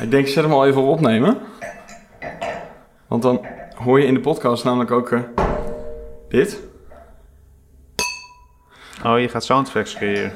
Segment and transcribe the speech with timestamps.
[0.00, 1.38] Ik denk, zet hem al even op opnemen.
[3.06, 5.20] Want dan hoor je in de podcast namelijk ook eh,
[6.28, 6.60] dit.
[9.04, 10.32] Oh, je gaat sound effects creëren.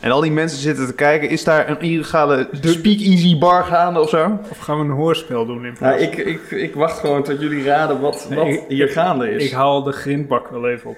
[0.00, 1.28] En al die mensen zitten te kijken.
[1.28, 4.38] Is daar een illegale speakeasy bar gaande of zo?
[4.50, 6.02] Of gaan we een hoorspel doen in Nou, plaats?
[6.02, 9.44] ik, ik, ik wacht gewoon tot jullie raden wat, Nee, wat ik- hier gaande is.
[9.44, 10.96] Ik haal de grindbak wel even op.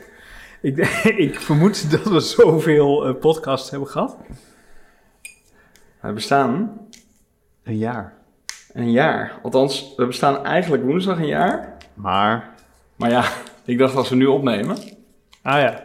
[0.61, 0.77] Ik,
[1.27, 4.17] ik vermoed dat we zoveel eh, podcasts hebben gehad.
[6.01, 6.79] We bestaan
[7.65, 8.15] Een jaar.
[8.73, 9.33] een jaar.
[9.43, 11.77] Althans, we bestaan eigenlijk woensdag een jaar.
[11.95, 12.55] Maar
[12.97, 13.25] Maar ja,
[13.65, 14.77] ik dacht als we nu opnemen,
[15.43, 15.85] Ah ja.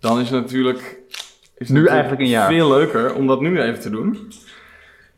[0.00, 0.78] dan is het natuurlijk...
[0.78, 2.48] Is het Nu natuurlijk eigenlijk een jaar.
[2.48, 4.32] Veel leuker om dat nu even te doen.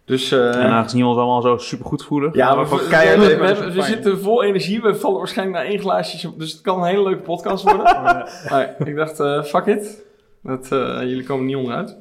[0.04, 0.32] Dus...
[0.32, 2.30] eh, en aangezien we ons allemaal zo super goed voelen.
[2.32, 4.80] Ja, we, we keihard we- we- zitten vol energie.
[4.82, 6.36] We vallen waarschijnlijk naar één glaasje.
[6.36, 7.82] Dus het kan een hele leuke podcast worden.
[8.50, 10.04] maar ik dacht, eh, fuck it.
[10.42, 11.96] Dat, eh, jullie komen niet onderuit.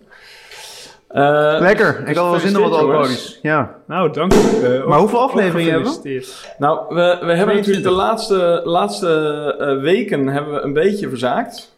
[1.07, 1.99] Eh, Lekker.
[1.99, 3.39] dus ik had wel zin in wat alcoholisch.
[3.41, 3.75] Ja.
[3.87, 4.37] Nou, dank u.
[4.37, 6.27] Eh, Maar hoeveel afleveringen hebben we?
[6.57, 11.75] Nou, we, we hebben natuurlijk de laatste, laatste eh, weken hebben we een beetje verzaakt.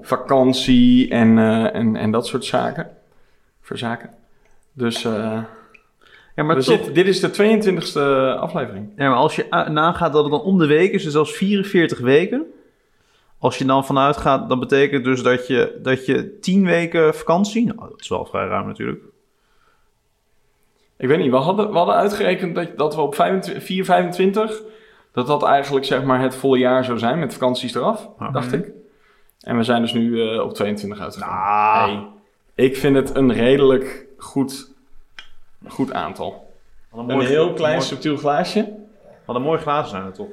[0.00, 2.90] Vakantie en, eh, en, en dat soort zaken.
[3.62, 4.10] Verzaken.
[4.72, 5.38] Dus eh,
[6.36, 8.92] Ja, maar, toch, zitten, dit is de 22e aflevering.
[8.96, 11.98] ja, maar als je nagaat dat het dan om de week is, dus zelfs 44
[11.98, 12.44] weken.
[13.42, 17.66] Als je dan vanuit gaat, dan betekent dus dat je, dat je 10 weken vakantie...
[17.66, 19.02] Nou, dat is wel vrij ruim natuurlijk.
[20.96, 24.62] Ik weet niet, we hadden, we hadden uitgerekend dat, dat we op 25 4, 25,
[25.12, 28.70] dat dat eigenlijk zeg maar het volle jaar zou zijn met vakanties eraf, dacht ik.
[29.40, 31.28] En we zijn dus nu eh, op 22 uitgegaan.
[31.28, 31.84] Ah.
[31.84, 32.06] Hey,
[32.54, 34.72] ik vind het een redelijk goed,
[35.68, 36.52] goed aantal.
[36.90, 38.72] Wat Een heel klein Mooi, subtiel glaasje.
[39.26, 40.28] wat een mooi glazen zijn het toch?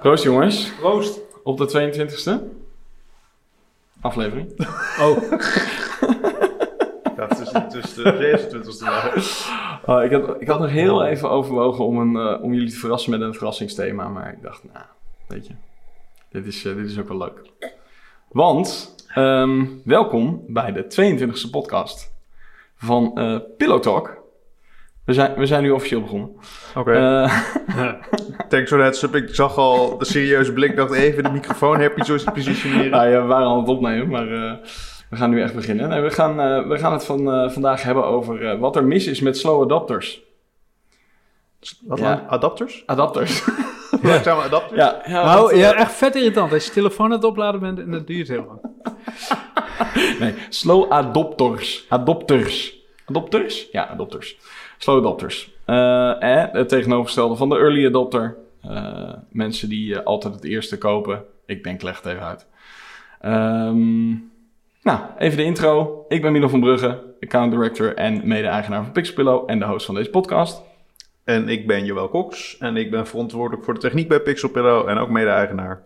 [0.00, 1.30] Proost jongens, Proost.
[1.42, 2.42] Op de 22e
[4.00, 4.52] aflevering.
[5.00, 5.16] Oh,
[7.16, 9.14] Ja, het is de 26e dag.
[9.86, 12.76] Oh, ik, had, ik had nog heel even overwogen om, een, eh, om jullie te
[12.76, 14.84] verrassen met een verrassingsthema, maar ik dacht, nou,
[15.28, 15.54] weet je,
[16.28, 17.42] dit is, eh, dit is ook wel leuk.
[18.28, 22.12] Want, ehm, welkom bij de 22e podcast
[22.76, 24.21] van eh Pillow Talk.
[25.04, 26.30] We zijn, we zijn nu officieel begonnen.
[26.76, 26.92] Oké.
[26.92, 27.32] Eh,
[28.48, 29.14] Thanks for that sub.
[29.14, 30.76] Ik zag al de serieuze blik.
[30.76, 32.90] dacht even de microfoon heb je zo te positioneren.
[32.90, 34.52] nou ja, we waren aan het opnemen, maar eh,
[35.10, 35.88] we gaan nu echt beginnen.
[35.88, 38.84] Nee, we, gaan, eh, we gaan het van, eh, vandaag hebben over eh, wat er
[38.84, 40.20] mis is met slow adapters.
[41.80, 42.14] Wat Ja.
[42.16, 42.28] dan?
[42.28, 42.82] Adapters?
[42.86, 43.42] Adapters.
[44.02, 44.80] Langzame adapters?
[44.80, 46.52] ja, ja, nou, ja, echt vet irritant.
[46.52, 48.60] Als je telefoon aan het opladen bent en dat duurt heel lang.
[50.20, 51.86] Nee, slow adopters.
[51.88, 52.74] Adopters.
[53.06, 53.68] Adopters?
[53.72, 54.36] Ja, adopters.
[54.82, 55.52] Slow adopters.
[55.64, 58.36] Eh, eh, het tegenovergestelde van de early adopter.
[58.62, 61.24] Eh, mensen die eh, altijd het eerste kopen.
[61.46, 62.46] Ik denk, leg het even uit.
[63.20, 64.08] Ehm,
[64.82, 66.04] nou, even de intro.
[66.08, 69.94] Ik ben Milo van Brugge, account director en mede-eigenaar van Pixelpillow en de host van
[69.94, 70.62] deze podcast.
[71.24, 72.58] En ik ben Joël Cox.
[72.58, 74.88] En ik ben verantwoordelijk voor de techniek bij Pixelpillow.
[74.88, 75.82] En ook mede-eigenaar.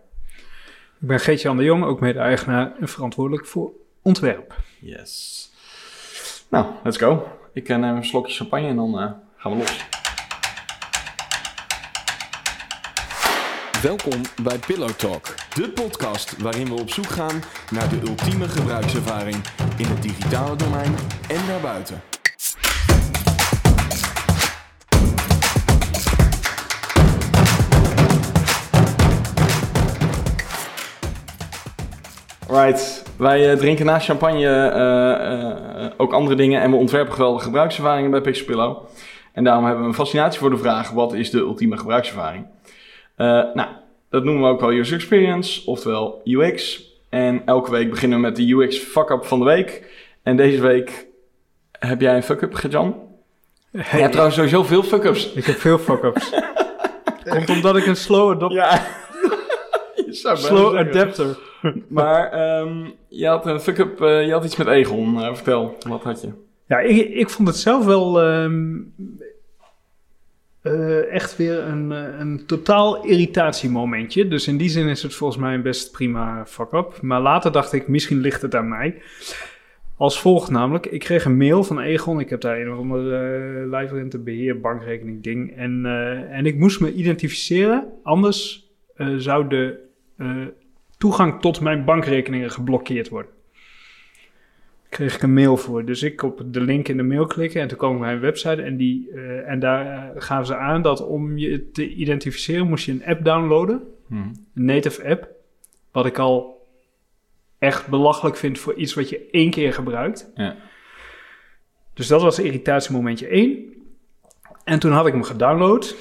[1.01, 4.55] Ik ben Geetje-Jan de Jong, ook mede-eigenaar en verantwoordelijk voor ontwerp.
[4.81, 5.51] Yes.
[6.51, 7.27] Nou, let's go.
[7.57, 9.85] Ik eh, neem een slokje champagne en dan eh, gaan we los.
[13.83, 19.37] Welkom bij Pillow Talk, de podcast waarin we op zoek gaan naar de ultieme gebruikservaring
[19.77, 20.95] in het digitale domein
[21.29, 22.16] en daarbuiten.
[32.49, 33.03] Right.
[33.19, 38.11] Wij eh, drinken naast champagne eh, eh, ook andere dingen en we ontwerpen geweldige gebruikservaringen
[38.11, 38.77] bij Pixelpillow.
[39.33, 42.47] En daarom hebben we een fascinatie voor de vraag, wat is de ultieme gebruikservaring?
[43.17, 43.69] Eh, nou,
[44.11, 46.85] dat noemen we ook wel user experience, oftewel UX.
[47.09, 49.91] En elke week beginnen we met de UX fuck-up van de week.
[50.23, 51.07] En deze week
[51.79, 52.97] heb jij een fuck-up, Gejan?
[53.71, 55.33] Je hebt trouwens sowieso veel fuck-ups.
[55.33, 56.33] Ik heb veel fuck-ups.
[57.31, 58.81] Komt omdat ik een slow, adop- Ja.
[60.11, 60.79] Slow zeggen.
[60.79, 61.39] adapter.
[61.89, 65.23] Maar ehm, je had een fuck-up, eh, je had iets met Egon.
[65.23, 66.29] Eh, vertel, wat had je?
[66.67, 68.77] Ja, ik, ik vond het zelf wel ehm,
[70.63, 74.29] eh, echt weer een, een totaal irritatiemomentje.
[74.29, 76.99] Dus in die zin is het volgens mij een best prima fuck-up.
[77.03, 79.03] Maar later dacht ik, misschien ligt het aan mij.
[79.97, 82.21] Als volgt namelijk, ik kreeg een mail van Egon.
[82.21, 85.57] Ik heb daar een of ander uh, lijfrente beheer bankrekening ding.
[85.57, 89.85] En, eh, en ik moest me identificeren, anders eh, zou de
[90.17, 90.37] eh,
[90.99, 93.35] toegang tot mijn bankrekeningen geblokkeerd worden
[94.89, 95.85] kreeg ik een mail voor.
[95.85, 98.21] Dus ik op de link in de mail klikken en toen kwam ik bij een
[98.21, 102.69] website en, die, eh, en daar eh, gaven ze aan dat om je te identificeren
[102.69, 104.33] moest je een app downloaden, Hmm.
[104.55, 105.29] een native app,
[105.93, 106.67] wat ik al
[107.59, 110.31] echt belachelijk vind voor iets wat je één keer gebruikt.
[110.35, 110.57] Ja.
[111.95, 113.73] Dus dat was irritatiemomentje 1.
[114.65, 115.97] En toen had ik hem gedownload.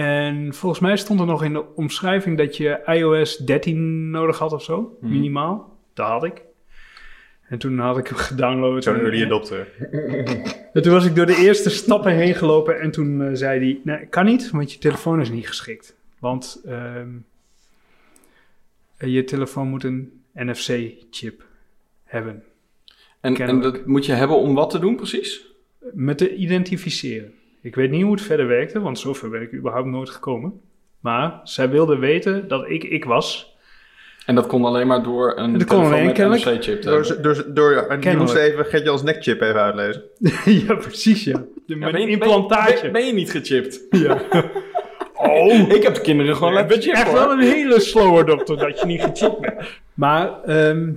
[0.00, 4.52] En volgens mij stond er nog in de omschrijving dat je iOS 13 nodig had
[4.52, 5.12] of zo, Mhm.
[5.12, 5.76] minimaal.
[5.94, 6.42] Dat had ik.
[7.48, 8.82] En toen had ik hem gedownload.
[8.82, 9.68] Zo'n early adopter.
[10.72, 13.80] En toen was ik door de eerste stappen heen gelopen en toen eh, zei hij,
[13.84, 15.94] nee, kan niet, want je telefoon is niet geschikt.
[16.18, 17.08] Want ehm,
[18.96, 21.44] eh, je telefoon moet een NFC-chip
[22.04, 22.42] hebben.
[23.20, 25.46] En, en dat moet je hebben om wat te doen precies?
[25.92, 27.34] Met te identificeren.
[27.66, 30.60] Ik weet niet hoe het verder werkte, want zover ben ik überhaupt nooit gekomen.
[31.00, 33.54] Maar zij wilde weten dat ik ik was.
[34.26, 36.44] En dat kon alleen maar door een Dat telefoon alleen met.
[36.44, 40.02] NFC-chip Door, door, door, en je moest even Gertje als nekchip even uitlezen.
[40.66, 41.38] ja, precies, ja.
[41.66, 42.80] De, Ja, met ben een je- implantaatje.
[42.82, 43.80] Ben, ben je niet gechipt?
[43.90, 44.18] ja.
[45.18, 47.14] Oh, ik heb de kinderen gewoon laten chippen echt hoor.
[47.18, 49.54] wel een hele slower dokter dat je niet gechipt bent.
[49.94, 50.90] Maar ehm,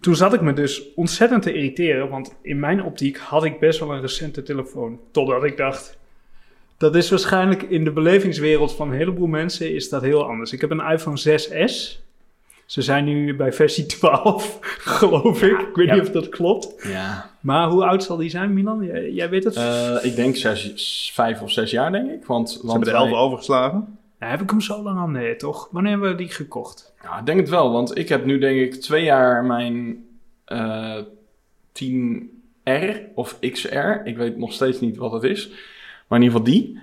[0.00, 3.78] toen zat ik me dus ontzettend te irriteren, want in mijn optiek had ik best
[3.80, 4.98] wel een recente telefoon.
[5.10, 5.98] Totdat ik dacht,
[6.76, 10.52] dat is waarschijnlijk in de belevingswereld van een heleboel mensen is dat heel anders.
[10.52, 12.06] Ik heb een iPhone 6S.
[12.66, 15.58] Ze zijn nu bij versie 12, geloof ik.
[15.60, 15.94] Ik weet Ja.
[15.94, 16.74] niet of dat klopt.
[16.88, 18.84] Ja, Maar hoe oud zal die zijn, Milan?
[18.84, 19.56] Jij, jij weet het?
[19.56, 22.24] eh, ik denk zes, vijf of zes jaar denk ik.
[22.24, 23.98] Want, Ze want hebben de elf wij- overgeslagen.
[24.18, 25.06] Nou, heb ik hem zo lang al?
[25.06, 25.68] Nee, toch?
[25.70, 26.87] Wanneer hebben we die gekocht?
[27.02, 30.04] Ja, ik denk het wel, want ik heb nu denk ik twee jaar mijn
[30.44, 30.96] eh
[31.72, 33.76] 10R of XR.
[34.04, 35.50] Ik weet nog steeds niet wat het is.
[36.06, 36.80] Maar in ieder geval die.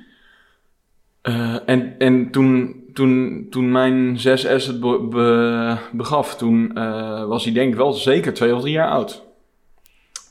[1.21, 7.43] Eh, en en toen, toen, toen mijn 6S het be- be- begaf, toen eh, was
[7.43, 9.23] hij denk ik wel zeker twee of drie jaar oud.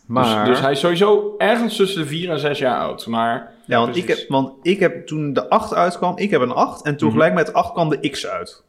[0.06, 3.06] Maar, Dus, dus hij is sowieso ergens tussen de vier en zes jaar oud.
[3.06, 6.50] Maar ja, want, ik heb, want ik heb toen de 8 uitkwam, ik heb een
[6.52, 7.16] 8 en toen Mhm.
[7.16, 8.62] gelijk met 8 kwam de X uit.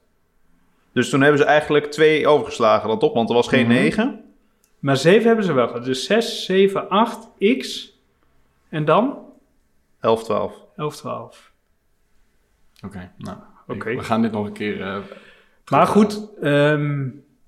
[0.96, 3.74] Dus toen hebben ze eigenlijk twee overgeslagen dan toch, want er was geen Mhm.
[3.74, 4.24] 9.
[4.80, 5.86] Maar 7 hebben ze wel gehad.
[5.86, 7.28] Dus 6, 7, 8,
[7.58, 7.92] X.
[8.70, 9.18] En dan
[10.00, 10.54] 11, 12.
[10.76, 11.52] 11, 12.
[12.86, 13.38] oké, nou,
[13.68, 13.96] Oké.
[13.96, 14.82] we gaan dit nog een keer...
[14.82, 14.98] eh,
[15.72, 17.08] Maar goed, ehm,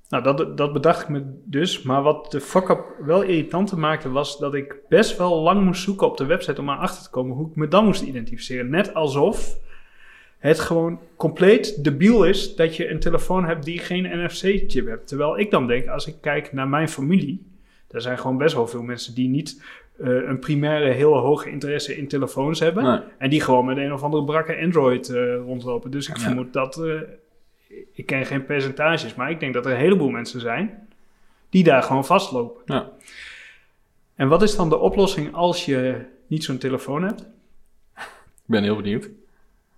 [0.10, 1.82] nou, dat, dat bedacht ik me dus.
[1.82, 6.08] Maar wat de fuck-up wel irritanter maakte, was dat ik best wel lang moest zoeken
[6.08, 8.70] op de website om erachter te komen hoe ik me dan moest identificeren.
[8.70, 9.58] Net alsof
[10.38, 15.08] het gewoon compleet debiel is dat je een telefoon hebt die geen NFC-chip hebt.
[15.08, 17.46] Terwijl ik dan denk, als ik kijk naar mijn familie,
[17.92, 19.64] er zijn gewoon best wel veel mensen die niet
[20.00, 22.84] eh, een primaire heel hoge interesse in telefoons hebben.
[22.84, 23.00] nee.
[23.18, 25.92] En die gewoon met een of andere brakke Android eh, rondlopen.
[25.92, 26.22] Dus ik Ja.
[26.24, 26.78] vermoed dat.
[26.78, 27.02] eh,
[27.94, 30.88] ik ken geen percentages, maar ik denk dat er een heleboel mensen zijn
[31.50, 32.62] die daar gewoon vastlopen.
[32.66, 32.90] Ja.
[34.16, 35.96] En wat is dan de oplossing als je
[36.28, 37.22] niet zo'n telefoon hebt?
[38.02, 39.10] Ik ben heel benieuwd.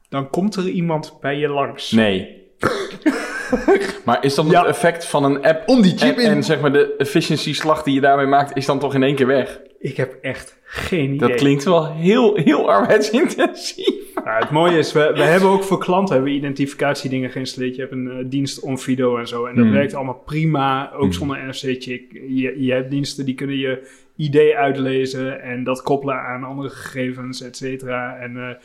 [0.09, 1.91] Dan komt er iemand bij je langs.
[1.91, 2.37] Nee.
[4.05, 4.59] maar is dan Ja.
[4.59, 6.29] het effect van een app Om die chip en, in.
[6.31, 9.15] en zeg maar de efficiency slag die je daarmee maakt, is dan toch in één
[9.15, 9.59] keer weg?
[9.79, 11.17] Ik heb echt geen idee.
[11.29, 13.87] Dat klinkt wel heel, heel arbeidsintensief.
[14.25, 17.75] Ja, het mooie is, we, we hebben ook voor klanten hebben we identificatiedingen geïnstalleerd.
[17.75, 19.45] Je hebt een eh, dienst Onfido en zo.
[19.45, 19.73] En dat Hmm.
[19.73, 21.11] werkt allemaal prima, ook Hmm.
[21.11, 22.11] zonder NFC-chip.
[22.11, 27.41] Je, je hebt diensten die kunnen je ID uitlezen en dat koppelen aan andere gegevens,
[27.41, 28.17] et cetera.
[28.17, 28.55] En eh,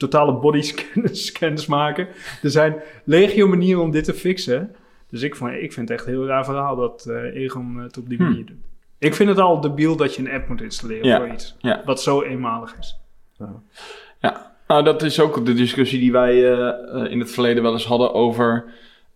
[0.00, 2.08] totale body scans, scans maken.
[2.42, 4.74] Er zijn legio manieren om dit te fixen.
[5.10, 7.98] Dus ik, vond, ik vind het echt een heel raar verhaal dat eh Egon het
[7.98, 8.26] op die Hmm.
[8.28, 8.56] manier doet.
[8.98, 11.56] Ik vind het al debiel dat je een app moet installeren Ja, voor iets.
[11.58, 11.82] ja.
[11.84, 12.98] Wat zo eenmalig is.
[14.66, 17.86] Nou, dat is ook de discussie die wij eh, eh, in het verleden wel eens
[17.86, 18.64] hadden over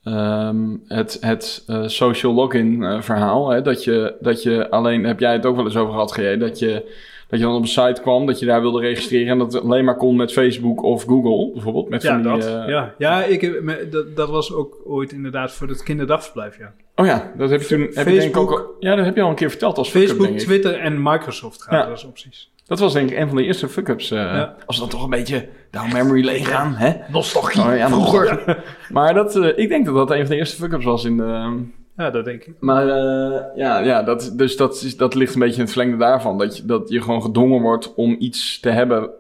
[0.05, 3.49] ehm, het, het eh, social login eh, verhaal.
[3.49, 3.63] Hè?
[3.63, 6.59] Dat, je, dat je alleen, heb jij het ook wel eens over gehad, GJ, dat
[6.59, 6.95] je,
[7.29, 9.63] dat je dan op een site kwam, dat je daar wilde registreren en dat het
[9.63, 11.89] alleen maar kon met Facebook of Google, bijvoorbeeld.
[11.89, 12.63] Met Ja, van die, dat.
[12.63, 16.59] eh, ja, ja ik, heb- me- dat, dat was ook ooit inderdaad voor het kinderdagverblijf,
[16.59, 16.73] ja.
[16.97, 17.81] Oh ja, dat heb je toen.
[17.81, 19.79] Heb je denk ik Facebook- ook, al- ja, dat heb je al een keer verteld
[19.79, 20.41] als Facebook, denk ik.
[20.47, 21.85] Twitter en Microsoft gaan Ja.
[21.85, 22.53] als opties.
[22.67, 24.11] Dat was denk ik een van de eerste fuck-ups.
[24.11, 24.55] eh, Ja.
[24.67, 26.93] Als we dan toch een beetje down memory lane gaan, hè?
[27.09, 27.63] Nostalgie.
[27.63, 28.63] Oh, ja, vroeger.
[28.93, 31.63] Maar dat, eh, ik denk dat dat een van de eerste fuck-ups was in de...
[31.97, 32.55] Ja, dat denk ik.
[32.61, 35.97] Maar eh, ja, ja dat, dus dat, is, dat ligt een beetje in het verlengde
[35.97, 36.39] daarvan.
[36.39, 39.11] Dat je, dat je gewoon gedwongen wordt om iets te hebben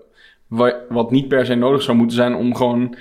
[0.46, 2.96] wa- wat niet per se nodig zou moeten zijn om gewoon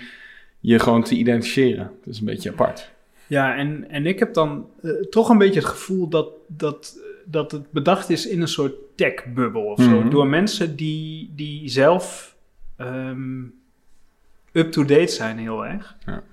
[0.60, 1.92] je gewoon te identificeren.
[2.04, 2.92] Dat is een beetje apart.
[3.28, 7.52] Ja, en, en ik heb dan eh, toch een beetje het gevoel dat, dat, dat
[7.52, 9.90] het bedacht is in een soort tech-bubbel of zo.
[10.00, 10.10] Mhm.
[10.10, 12.36] Door mensen die, die zelf
[12.78, 13.42] ehm,
[14.52, 15.96] up-to-date zijn heel erg.
[16.06, 16.24] Ja.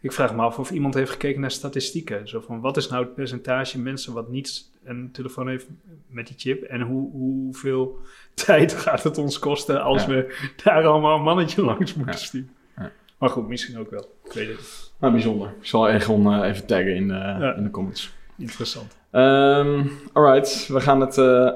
[0.00, 2.28] Ik vraag me af of iemand heeft gekeken naar statistieken.
[2.28, 5.66] Zo van, wat is nou het percentage mensen wat niet een telefoon heeft
[6.06, 6.62] met die chip?
[6.62, 7.98] En hoe, hoeveel
[8.46, 10.08] tijd gaat het ons kosten als Ja.
[10.08, 12.20] we daar allemaal een mannetje langs moeten Ja.
[12.20, 12.50] sturen?
[12.76, 12.90] Ja.
[13.18, 14.14] Maar goed, misschien ook wel.
[14.24, 14.92] Ik weet het.
[14.98, 15.48] Maar bijzonder.
[15.60, 18.12] Ik zal Egon eh, even taggen in, de in de comments.
[18.36, 18.96] Interessant.
[19.10, 21.50] Ehm alright, we gaan het eh,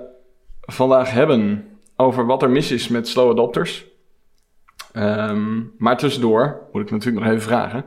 [0.60, 1.64] vandaag hebben
[1.96, 3.86] over wat er mis is met slow adopters.
[4.92, 7.84] Ehm, maar tussendoor moet ik natuurlijk nog even vragen.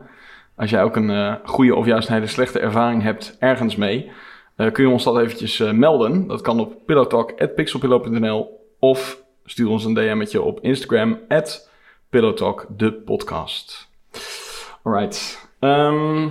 [0.55, 4.11] Als jij ook een eh, goede of juist een hele slechte ervaring hebt ergens mee,
[4.55, 6.27] eh, kun je ons dat eventjes eh, melden.
[6.27, 11.69] Dat kan op pillowtalk.pixelpillow.nl of stuur ons een DM'tje op Instagram at
[12.09, 13.89] pillowtalk, de podcast.
[14.83, 15.47] Alright.
[15.59, 16.29] Ehm,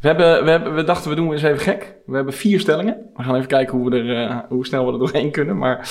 [0.00, 1.94] we, hebben, we, hebben, we dachten we doen eens even gek.
[2.06, 3.10] We hebben vier stellingen.
[3.16, 5.58] We gaan even kijken hoe, we er, hoe snel we er doorheen kunnen.
[5.58, 5.88] Maar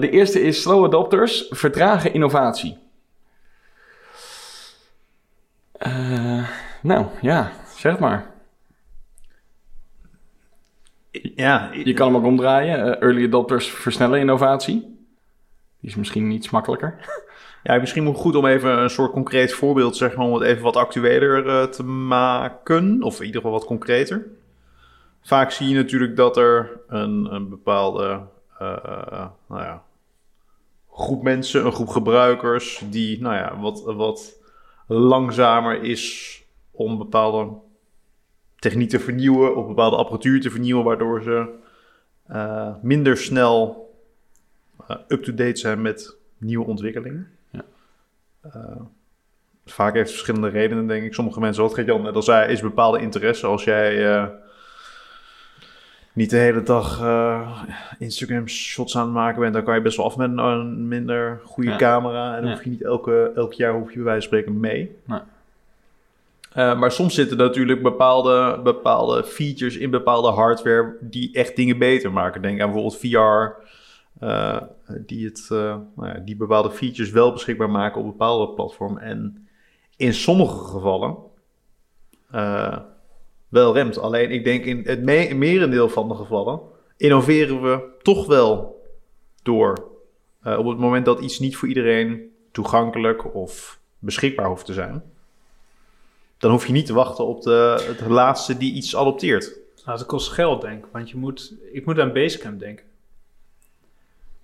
[0.00, 2.78] de eerste is slow adopters vertragen innovatie.
[5.82, 6.48] Eh,
[6.82, 8.30] nou, ja, zeg maar.
[11.36, 12.78] Ja, Je kan hem ook omdraaien.
[12.78, 14.80] Eh, early adopters versnellen innovatie.
[15.80, 16.94] Die is misschien iets makkelijker.
[17.62, 20.62] Ja, misschien moet goed om even een soort concreet voorbeeld te zeggen, om het even
[20.62, 24.26] wat actueler eh, te maken, of in ieder geval wat concreter.
[25.22, 28.20] Vaak zie je natuurlijk dat er een, een bepaalde
[28.58, 29.82] eh, nou ja,
[30.90, 34.32] groep mensen, een groep gebruikers, die nou ja, wat, wat
[34.86, 36.41] langzamer is
[36.72, 37.48] om bepaalde
[38.58, 41.46] techniek te vernieuwen, of bepaalde apparatuur te vernieuwen, waardoor ze
[42.26, 43.90] eh, minder snel
[44.88, 47.28] eh, up-to-date zijn met nieuwe ontwikkelingen.
[47.50, 47.64] Ja.
[48.40, 48.80] Eh,
[49.64, 51.14] vaak heeft het verschillende redenen, denk ik.
[51.14, 53.46] Sommige mensen, wat Gert-Jan net al zei, is bepaalde interesse.
[53.46, 54.30] Als jij
[56.14, 57.62] niet de hele dag eh,
[57.98, 60.88] Instagram shots aan het maken bent, dan kan je best wel af met een, een
[60.88, 61.76] minder goede Ja.
[61.76, 62.34] camera.
[62.36, 62.54] En dan Ja.
[62.56, 64.96] hoef je niet elke, elk jaar hoef je bij wijze van spreken mee.
[65.04, 65.20] Nee.
[66.54, 72.12] Eh, maar soms zitten natuurlijk bepaalde, bepaalde features in bepaalde hardware die echt dingen beter
[72.12, 72.42] maken.
[72.42, 73.62] Denk aan bijvoorbeeld VR,
[74.24, 74.62] eh,
[75.06, 79.02] die, het, eh, nou ja, die bepaalde features wel beschikbaar maken op bepaalde platformen.
[79.02, 79.48] En
[79.96, 81.16] in sommige gevallen
[83.48, 83.98] wel remt.
[83.98, 86.60] Alleen ik denk in het me- merendeel van de gevallen
[86.96, 88.82] innoveren we toch wel
[89.42, 89.84] door.
[90.44, 95.11] Op het moment dat iets niet voor iedereen toegankelijk of beschikbaar hoeft te zijn
[96.42, 99.58] dan hoef je niet te wachten op de, het laatste die iets adopteert.
[99.84, 100.90] Nou, dat kost geld, denk ik.
[100.92, 102.84] Want je moet, ik moet aan Basecamp denken.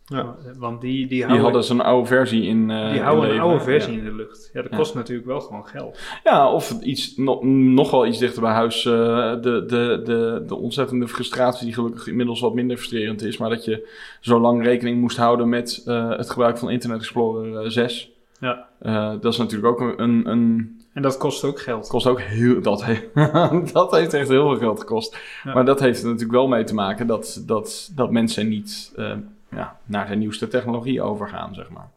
[0.04, 0.36] Ja.
[0.58, 2.70] Want die, die Die houden, hadden zo'n oude versie in.
[2.70, 3.98] eh, die in houden een oude versie Ja.
[3.98, 4.50] in de lucht.
[4.52, 4.76] Ja, dat Ja.
[4.76, 5.98] kost natuurlijk wel gewoon geld.
[6.24, 8.84] Ja, of iets, no- nog wel iets dichter bij huis.
[8.84, 8.92] eh,
[9.32, 13.36] de, de, de, de ontzettende frustratie, die gelukkig inmiddels wat minder frustrerend is.
[13.38, 13.88] Maar dat je
[14.20, 18.10] zo lang rekening moest houden met eh, het gebruik van Internet Explorer eh, 6.
[18.40, 18.68] Ja.
[18.78, 20.02] Eh, dat is natuurlijk ook een.
[20.02, 21.88] een, een En dat kost ook geld.
[21.88, 22.62] kost ook heel.
[22.62, 23.08] Dat, he-
[23.72, 25.18] dat heeft echt heel veel geld gekost.
[25.44, 25.54] Ja.
[25.54, 29.12] Maar dat heeft er natuurlijk wel mee te maken dat, dat, dat mensen niet eh,
[29.50, 31.90] ja, naar de nieuwste technologie overgaan, zeg maar.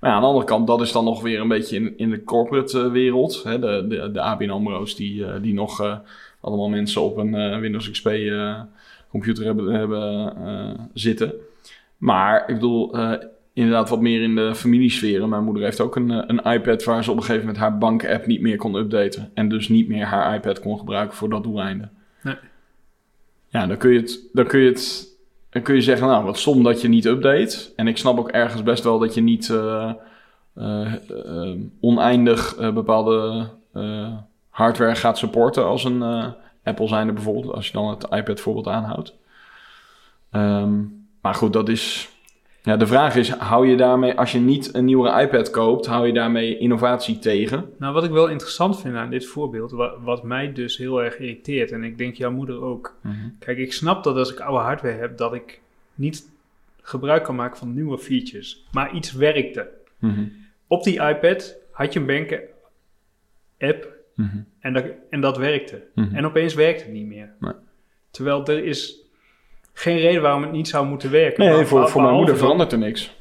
[0.00, 2.10] Maar ja, aan de andere kant, dat is dan nog weer een beetje in, in
[2.10, 3.42] de corporate eh, wereld.
[3.42, 3.58] Hè?
[3.58, 6.00] De, de, de ABN AMRO's die, eh, die nog
[6.40, 8.08] allemaal mensen op een Windows XP
[9.10, 11.32] computer hebben, hebben zitten.
[11.96, 12.94] Maar ik bedoel,
[13.58, 15.28] inderdaad wat meer in de familiesferen.
[15.28, 17.78] Mijn moeder heeft ook een, eh, een iPad waar ze op een gegeven moment haar
[17.78, 19.30] bankapp niet meer kon updaten.
[19.34, 21.88] En dus niet meer haar iPad kon gebruiken voor dat doeleinde.
[22.22, 22.36] Nee.
[23.48, 24.28] Ja, dan kun je het...
[24.32, 25.06] Dan kun je het
[25.50, 27.72] dan kun je zeggen, nou, wat stom dat je niet update.
[27.76, 29.92] En ik snap ook ergens best wel dat je niet eh,
[30.54, 30.92] eh,
[31.80, 33.48] oneindig bepaalde
[34.48, 36.02] hardware gaat supporten als een
[36.64, 37.54] Apple zijnde bijvoorbeeld.
[37.54, 39.14] Als je dan het iPad voorbeeld aanhoudt.
[40.30, 40.84] Ehm,
[41.20, 42.08] maar goed, dat is...
[42.68, 46.06] Ja, de vraag is, hou je daarmee, als je niet een nieuwe iPad koopt, hou
[46.06, 47.70] je daarmee innovatie tegen?
[47.78, 51.18] Nou, wat ik wel interessant vind aan dit voorbeeld, wa- wat, mij dus heel erg
[51.18, 52.96] irriteert, en ik denk jouw moeder ook.
[53.38, 55.60] Kijk, ik snap dat als ik oude hardware heb, dat ik
[55.94, 56.30] niet
[56.82, 58.64] gebruik kan maken van nieuwe features.
[58.72, 59.68] Maar iets werkte.
[59.98, 60.24] Mhm.
[60.66, 64.36] Op die iPad had je een banken-app Mhm.
[64.60, 65.82] en dat, en dat werkte.
[65.94, 66.14] Mhm.
[66.14, 67.32] En opeens werkt het niet meer.
[67.40, 67.52] Nee.
[68.10, 69.07] Terwijl er is
[69.78, 71.44] geen reden waarom het niet zou moeten werken.
[71.44, 73.16] Nee, voor, voor mijn moeder verandert er niks.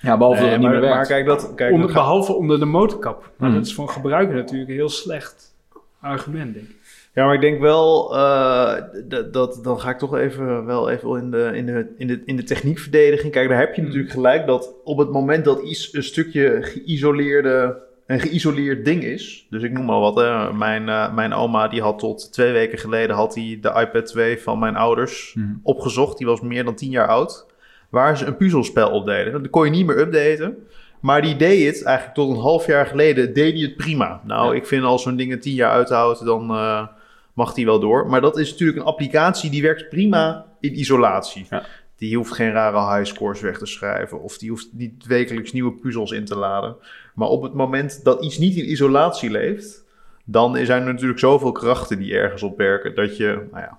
[0.00, 1.08] Ja, behalve dat het niet meer maar werkt.
[1.08, 3.30] kijk, dat, kijk Onder, dat behalve onder de motorkap.
[3.36, 3.58] Maar Mhm.
[3.58, 5.54] dat is voor een gebruiker natuurlijk een heel slecht
[6.00, 6.76] argument, denk ik.
[7.14, 8.74] Ja, maar ik denk wel eh,
[9.04, 12.22] dat, dat dan ga ik toch even wel even in de, in, de, in, de,
[12.24, 13.32] in de techniekverdediging.
[13.32, 13.84] Kijk, daar heb je Hmm.
[13.84, 19.46] natuurlijk gelijk dat op het moment dat iets een stukje geïsoleerde, een geïsoleerd ding is.
[19.50, 20.16] Dus ik noem maar wat.
[20.16, 20.52] Hè.
[20.52, 24.38] Mijn, eh, mijn oma die had tot twee weken geleden had die de iPad 2
[24.42, 25.52] van mijn ouders Mhm.
[25.62, 26.18] opgezocht.
[26.18, 27.46] Die was meer dan tien jaar oud.
[27.90, 29.32] Waar ze een puzzelspel op deden.
[29.32, 30.56] Dat kon je niet meer updaten.
[31.00, 33.34] Maar die deed het eigenlijk tot een half jaar geleden.
[33.34, 34.20] Deed hij het prima.
[34.24, 34.60] Nou, Ja.
[34.60, 36.86] ik vind als zo'n ding tien jaar uithoudt, dan eh,
[37.32, 38.06] mag die wel door.
[38.08, 41.46] Maar dat is natuurlijk een applicatie die werkt prima in isolatie.
[41.50, 41.62] Ja.
[41.96, 44.20] Die hoeft geen rare highscores weg te schrijven.
[44.22, 46.76] Of die hoeft niet wekelijks nieuwe puzzels in te laden.
[47.14, 49.84] Maar op het moment dat iets niet in isolatie leeft.
[50.24, 52.94] Dan zijn er natuurlijk zoveel krachten die ergens op werken.
[52.94, 53.78] Dat je, nou ja,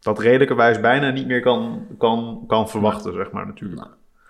[0.00, 3.80] dat redelijkerwijs bijna niet meer kan, kan, kan verwachten, zeg maar natuurlijk.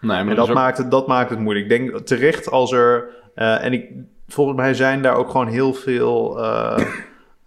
[0.00, 1.70] Nee, maar En dat ook- maakt het, dat maakt het moeilijk.
[1.70, 3.08] Ik denk terecht als er...
[3.34, 3.90] eh, en ik,
[4.28, 6.38] volgens mij zijn daar ook gewoon heel veel...
[6.42, 6.86] eh,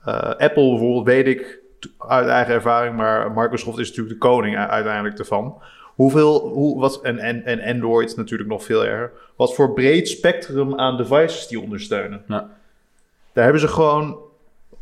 [0.04, 1.60] eh, Apple bijvoorbeeld, weet ik
[1.98, 2.96] uit eigen ervaring...
[2.96, 5.62] maar Microsoft is natuurlijk de koning uiteindelijk ervan.
[6.00, 9.12] Hoeveel, hoe, wat, en, en, en Android natuurlijk nog veel erger.
[9.36, 12.22] Wat voor breed spectrum aan devices die ondersteunen.
[12.28, 12.50] Ja.
[13.34, 14.18] Daar hebben ze gewoon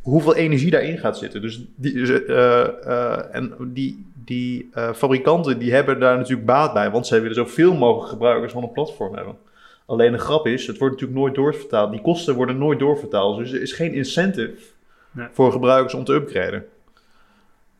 [0.01, 1.41] hoeveel energie daarin gaat zitten.
[1.41, 6.91] Dus die, eh, eh, en die, die eh, fabrikanten die hebben daar natuurlijk baat bij,
[6.91, 9.37] want zij willen zoveel mogelijk gebruikers van een platform hebben.
[9.85, 11.91] Alleen de grap is, het wordt natuurlijk nooit doorvertaald.
[11.91, 13.37] Die kosten worden nooit doorvertaald.
[13.37, 14.75] Dus er is geen incentive
[15.11, 15.27] Nee.
[15.31, 16.65] voor gebruikers om te upgraden.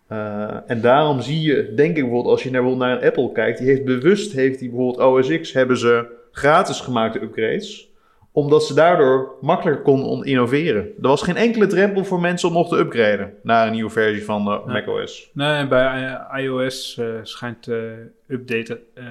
[0.08, 3.32] Eh, en daarom zie je, denk ik bijvoorbeeld, als je naar, bijvoorbeeld naar een Apple
[3.32, 7.92] kijkt, die heeft bewust, heeft die bijvoorbeeld OS X, hebben ze gratis gemaakte upgrades,
[8.32, 10.84] omdat ze daardoor makkelijker konden on- innoveren.
[10.84, 14.24] Er was geen enkele drempel voor mensen om nog te upgraden naar een nieuwe versie
[14.26, 14.62] van de Ja.
[14.66, 15.32] macOS.
[15.34, 19.06] Nee, bij iOS eh, schijnt de update eh,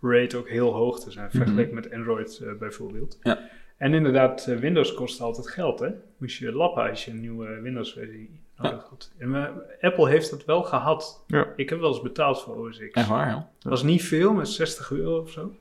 [0.00, 3.18] rate ook heel hoog te zijn, vergeleken met Android eh, bijvoorbeeld.
[3.22, 3.38] Ja.
[3.76, 5.88] En inderdaad, eh, Windows kost altijd geld, hè?
[6.18, 9.10] Moest je lappen als je een nieuwe Windows-versie nodig had.
[9.18, 9.50] En eh,
[9.90, 11.24] Apple heeft dat wel gehad.
[11.26, 11.46] Ja.
[11.56, 12.90] Ik heb wel eens betaald voor OS X.
[12.92, 13.48] Echt waar, ja.
[13.58, 15.52] Het was niet veel, met 60 euro of zo.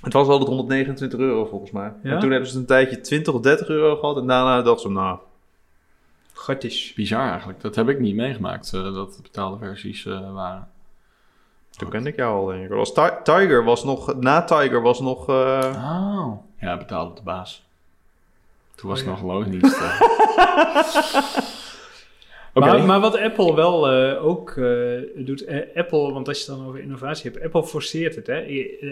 [0.00, 1.92] Het was altijd 129 euro volgens mij.
[2.02, 2.10] Ja?
[2.14, 4.96] En toen hebben ze een tijdje 20 of 30 euro gehad en daarna dachten ze,
[4.96, 5.18] nou,
[6.32, 6.92] Gatjes.
[6.94, 7.60] Bizar eigenlijk.
[7.60, 10.68] Dat heb ik niet meegemaakt, eh, dat het betaalde versies eh, waren.
[11.70, 12.70] toen kende ik jou al denk ik.
[12.70, 15.28] Was Ti- Tiger was nog, na Tiger was nog...
[15.28, 16.32] eh, Oh.
[16.60, 17.66] Ja, betaalde de baas.
[18.74, 19.22] Toen was Oh, het ja.
[19.22, 19.80] nog loondienst.
[22.58, 24.66] Maar, maar wat Apple wel eh, ook eh,
[25.16, 28.26] doet, eh, Apple, want als je het dan over innovatie hebt, Apple forceert het.
[28.26, 28.40] Hè?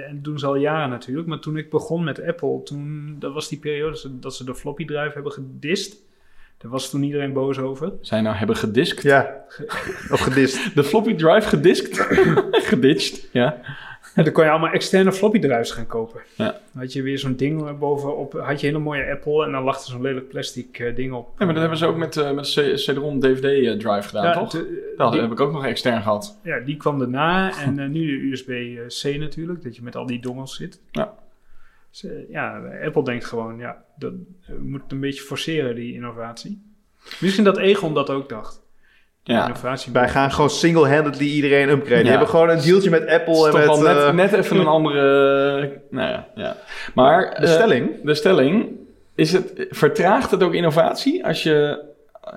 [0.08, 1.28] En doen ze al jaren natuurlijk.
[1.28, 4.44] Maar toen ik begon met Apple, toen, dat was die periode dat ze, dat ze
[4.44, 6.04] de floppy drive hebben gedist.
[6.58, 7.92] Daar was toen iedereen boos over.
[8.00, 9.02] Zij nou hebben gediskt.
[9.02, 9.44] ja,
[10.10, 10.74] of gedist.
[10.74, 11.98] De floppy drive gediskt.
[12.70, 13.60] geditcht, ja.
[14.16, 16.20] En dan kon je allemaal externe floppy drives gaan kopen.
[16.36, 16.44] Ja.
[16.50, 19.62] Dan had je weer zo'n ding bovenop, had je een hele mooie Apple en dan
[19.64, 21.28] lag er zo'n lelijk plastic eh, ding op.
[21.38, 24.32] Ja, maar dat hebben ze ook met, eh met de C- CD-ROM DVD-drive gedaan, Ja,
[24.32, 24.50] toch?
[24.50, 26.38] de- dat die- heb ik ook nog extern gehad.
[26.42, 27.58] Ja, die kwam daarna.
[27.62, 30.80] En eh, nu de USB-C natuurlijk, dat je met al die dongels zit.
[30.90, 31.14] Ja.
[31.90, 34.12] Dus, eh, ja, Apple denkt gewoon, ja, dat,
[34.72, 36.62] het een beetje forceren, die innovatie.
[37.20, 38.62] Misschien dat Egon dat ook dacht.
[39.34, 39.42] Ja.
[39.46, 39.92] innovatie.
[39.92, 41.96] Wij gaan gewoon single-handedly iedereen upgraden.
[41.96, 42.10] Die Ja.
[42.10, 43.66] hebben gewoon een dealtje met Apple is en toch met...
[43.66, 45.80] wel net, eh, net even een andere...
[45.90, 46.56] Nou ja, ja.
[46.94, 47.30] Maar...
[47.40, 47.90] de eh, stelling...
[48.04, 48.68] De stelling,
[49.14, 51.84] is het, vertraagt het ook innovatie als je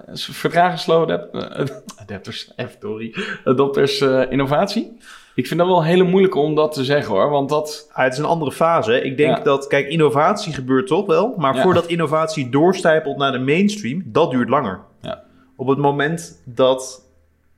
[0.06, 1.66] we vertragen slow adap- eh,
[2.02, 4.98] adapters, eh, sorry, adopters eh, innovatie?
[5.36, 8.04] Ik vind dat wel een hele moeilijke om dat te zeggen hoor, want dat, Ah,
[8.04, 9.02] het is een andere fase.
[9.02, 9.44] Ik denk Ja.
[9.44, 11.34] dat, kijk, innovatie gebeurt toch wel.
[11.38, 11.62] Maar Ja.
[11.62, 14.80] voordat innovatie doorstijpelt naar de mainstream, dat duurt langer.
[15.02, 15.24] Ja.
[15.60, 17.06] Op het moment dat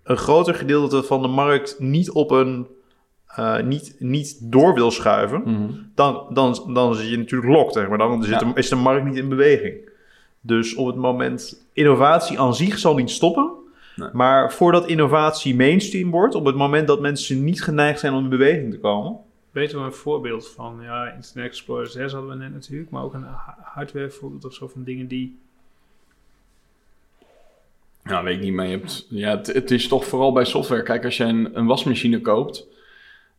[0.04, 2.68] een groter gedeelte van de markt niet op een.
[3.28, 5.44] eh, niet, niet door wil schuiven,
[5.96, 7.74] dan, dan, dan zit je natuurlijk locked.
[7.76, 8.40] Hè, maar dan zit Ja.
[8.40, 9.90] de, is de markt niet in beweging.
[10.42, 13.52] Dus op het moment, innovatie aan zich zal niet stoppen.
[13.96, 14.10] Nee.
[14.14, 18.30] Maar voordat innovatie mainstream wordt, op het moment dat mensen niet geneigd zijn om in
[18.30, 19.18] beweging te komen,
[19.52, 23.14] Weten we een voorbeeld van, ja, Internet Explorer 6 hadden we net natuurlijk, maar ook
[23.14, 25.40] een ha- hardware voorbeeld of zo van dingen die...
[28.04, 30.84] nou weet ik niet, maar je hebt, ja, het, het is toch vooral bij software.
[30.84, 32.68] Kijk, als je een, een wasmachine koopt,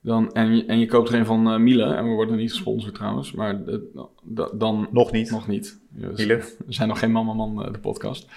[0.00, 2.50] dan, en, je, en je koopt er een van eh, Miele, en we worden niet
[2.50, 3.60] gesponsord trouwens, maar
[4.52, 5.30] dan nog niet.
[5.30, 5.80] nog niet.
[5.88, 6.36] Dus- Miele.
[6.36, 8.28] We zijn nog geen Mama Man, eh, de podcast.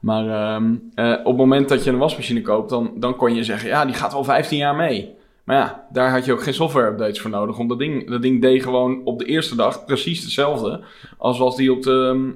[0.00, 3.44] Maar ehm, eh, op het moment dat je een wasmachine koopt, dan, dan kon je
[3.44, 5.14] zeggen, ja, die gaat al 15 jaar mee.
[5.44, 7.56] Maar ja, daar had je ook geen software updates voor nodig.
[7.56, 10.80] Want dat ding, dat ding deed gewoon op de eerste dag precies hetzelfde
[11.18, 12.32] als was die op de...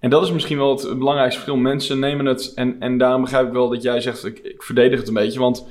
[0.00, 1.62] en dat is misschien wel het belangrijkste verschil.
[1.62, 5.08] Mensen nemen het, en, en daarom begrijp ik wel dat jij zegt, ik, verdedig het
[5.08, 5.38] een beetje.
[5.38, 5.66] Want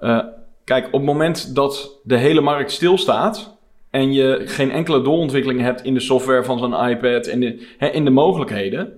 [0.00, 0.20] eh,
[0.64, 3.56] kijk, op het moment dat de hele markt stilstaat
[3.90, 8.04] en je geen enkele doorontwikkeling hebt in de software van zo'n iPad en de, in
[8.04, 8.92] de mogelijkheden.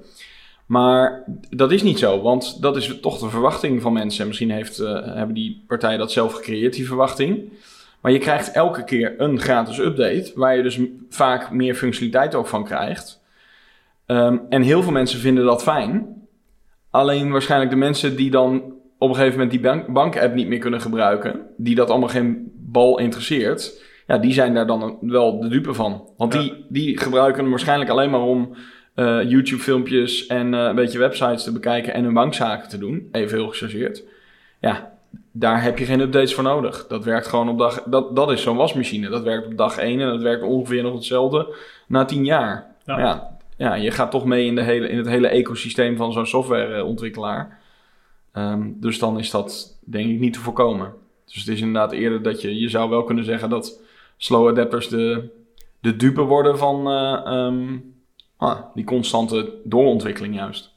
[0.66, 4.20] Maar dat is niet zo, want dat is toch de verwachting van mensen.
[4.20, 7.52] En misschien heeft, eh, hebben die partijen dat zelf gecreëerd, die verwachting.
[8.00, 12.46] Maar je krijgt elke keer een gratis update, waar je dus vaak meer functionaliteit ook
[12.46, 13.24] van krijgt.
[14.06, 16.14] Ehm, en heel veel mensen vinden dat fijn.
[16.90, 20.58] Alleen waarschijnlijk de mensen die dan op een gegeven moment die bank- bank-app niet meer
[20.58, 25.48] kunnen gebruiken, die dat allemaal geen bal interesseert, ja, die zijn daar dan wel de
[25.48, 26.08] dupe van.
[26.16, 26.40] Want Ja.
[26.40, 28.54] die, die gebruiken hem waarschijnlijk alleen maar om
[28.94, 33.08] eh, YouTube-filmpjes en eh, een beetje websites te bekijken en hun bankzaken te doen.
[33.12, 34.02] Even heel gechargeerd.
[34.60, 34.92] Ja,
[35.32, 36.86] daar heb je geen updates voor nodig.
[36.88, 37.82] Dat werkt gewoon op dag...
[37.82, 39.08] Dat, dat is zo'n wasmachine.
[39.08, 41.54] Dat werkt op dag 1 en dat werkt ongeveer nog hetzelfde
[41.88, 42.66] na 10 jaar.
[42.84, 42.98] Ja.
[42.98, 46.26] Ja, ja, je gaat toch mee in, de hele, in het hele ecosysteem van zo'n
[46.26, 47.60] softwareontwikkelaar.
[48.32, 50.92] Ehm, dus dan is dat denk ik niet te voorkomen.
[51.24, 52.58] Dus het is inderdaad eerder dat je...
[52.58, 53.80] Je zou wel kunnen zeggen dat
[54.16, 55.28] slow adapters de,
[55.80, 57.78] de dupe worden van eh, ehm,
[58.36, 60.74] ah, die constante doorontwikkeling juist.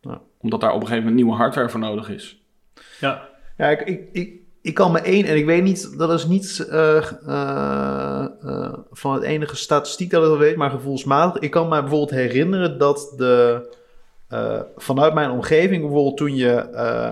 [0.00, 0.20] Ja.
[0.40, 2.42] Omdat daar op een gegeven moment nieuwe hardware voor nodig is.
[3.00, 6.26] Ja, Ja, ik, ik, ik, ik kan me één, en ik weet niet, dat is
[6.26, 11.42] niet eh, eh, eh, van het enige statistiek dat ik dat weet, maar gevoelsmatig.
[11.42, 13.62] Ik kan me bijvoorbeeld herinneren dat de,
[14.76, 16.66] vanuit mijn omgeving, bijvoorbeeld toen je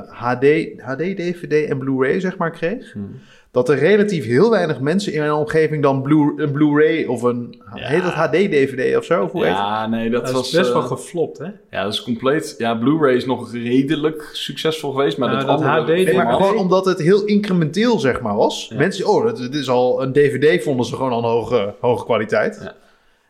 [0.09, 0.45] HD,
[0.83, 2.95] HD, DVD en Blu-ray zeg maar kreeg,
[3.57, 7.63] dat er relatief heel weinig mensen in mijn omgeving dan Blu- een Blu-ray of een,
[7.75, 7.87] Ja.
[7.87, 9.23] heet dat HD-DVD of zo?
[9.25, 9.61] Of hoe heet het?
[9.63, 11.45] Ja, nee, dat, dat, was is best wel eh, geflopt, hè?
[11.71, 12.55] Ja, dat is compleet.
[12.59, 16.33] Ja, Blu-ray is nog redelijk succesvol geweest, maar Nou, dat, dat andere HD Nee, maar
[16.33, 18.67] gewoon omdat het heel incrementeel, zeg maar, was.
[18.71, 18.77] Ja.
[18.77, 22.61] Mensen, oh, dit is al een DVD, vonden ze gewoon al een hoge, hoge kwaliteit.
[22.63, 22.75] Ja.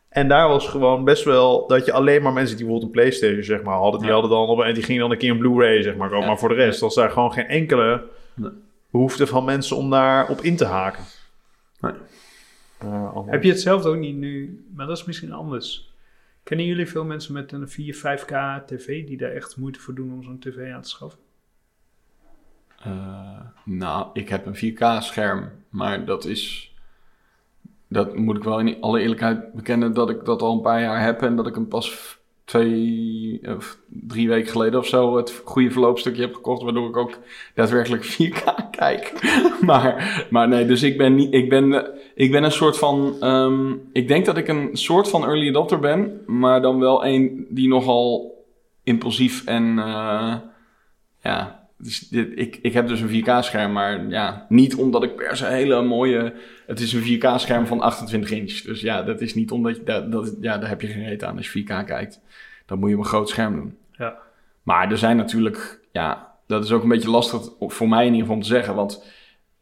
[0.09, 3.43] En daar was gewoon best wel dat je alleen maar mensen die bijvoorbeeld een PlayStation,
[3.43, 4.15] zeg maar, hadden, die Ja.
[4.15, 6.11] hadden dan op en die gingen dan een keer een Blu-ray, zeg maar.
[6.19, 6.27] Ja.
[6.27, 8.03] Maar voor de rest was daar gewoon geen enkele
[8.35, 8.51] Nee.
[8.91, 11.05] Behoefte van mensen om daar op in te haken.
[11.81, 11.93] Nee.
[12.79, 13.27] Eh.
[13.27, 14.65] Heb je hetzelfde ook niet nu?
[14.75, 15.95] Maar dat is misschien anders.
[16.43, 20.13] Kennen jullie veel mensen met een 4, 5K tv die daar echt moeite voor doen
[20.13, 21.19] om zo'n tv aan te schaffen?
[22.79, 26.75] Eh, nou, ik heb een 4K-scherm, maar dat is.
[27.89, 31.03] Dat moet ik wel in alle eerlijkheid bekennen dat ik dat al een paar jaar
[31.03, 35.71] heb en dat ik hem pas twee of drie weken geleden of zo het goede
[35.71, 37.19] verloopstukje heb gekocht, waardoor ik ook
[37.55, 39.13] daadwerkelijk 4K kijk.
[39.61, 41.35] maar, maar nee, dus ik ben niet.
[41.35, 43.17] Ik ben, eh, ik ben een soort van.
[43.21, 47.47] ehm, ik denk dat ik een soort van early adopter ben, maar dan wel een
[47.49, 48.35] die nogal
[48.83, 49.79] impulsief en.
[49.79, 50.35] eh,
[51.23, 55.37] ja, dus dit, ik, ik heb dus een 4K-scherm, maar ja, niet omdat ik per
[55.37, 56.35] se hele mooie...
[56.67, 58.61] Het is een 4K-scherm van 28 inch.
[58.61, 59.83] Dus ja, dat is niet omdat je...
[59.83, 62.21] Dat, dat, ja, daar heb je geen reet aan als je 4K kijkt.
[62.67, 63.77] Dan moet je op een groot scherm doen.
[63.93, 64.19] Ja.
[64.63, 65.81] Maar er zijn natuurlijk...
[65.93, 68.75] Ja, dat is ook een beetje lastig voor mij in ieder geval om te zeggen.
[68.75, 69.05] Want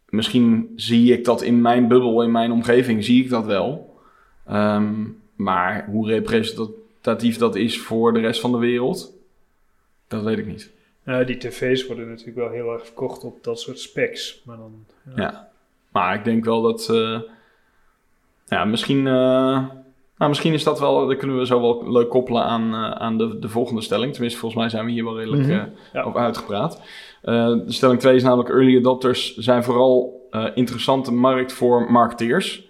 [0.09, 3.99] misschien zie ik dat in mijn bubbel, in mijn omgeving, zie ik dat wel.
[4.47, 4.93] Ehm,
[5.37, 9.13] maar hoe representatief dat is voor de rest van de wereld,
[10.09, 10.74] dat weet ik niet.
[11.05, 14.43] Nou, die tv's worden natuurlijk wel heel erg verkocht op dat soort specs.
[14.45, 14.85] Maar dan,
[15.17, 15.23] ja.
[15.23, 15.49] Ja.
[15.93, 16.89] Maar ik denk wel dat.
[16.89, 17.21] eh,
[18.47, 19.07] ja, misschien.
[19.07, 19.13] eh,
[20.19, 21.07] nou, misschien is dat wel.
[21.07, 24.13] Dat kunnen we zo wel leuk koppelen aan, eh, aan de, de volgende stelling.
[24.13, 25.63] Tenminste, volgens mij zijn we hier wel redelijk eh,
[25.93, 26.03] Ja.
[26.03, 26.81] over uitgepraat.
[27.23, 32.69] Eh, de stelling 2 is namelijk: early adopters zijn vooral eh, interessante markt voor marketeers.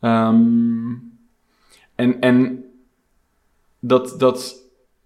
[0.00, 0.90] Ehm,
[1.94, 2.64] en, en
[3.80, 4.14] dat.
[4.18, 4.60] dat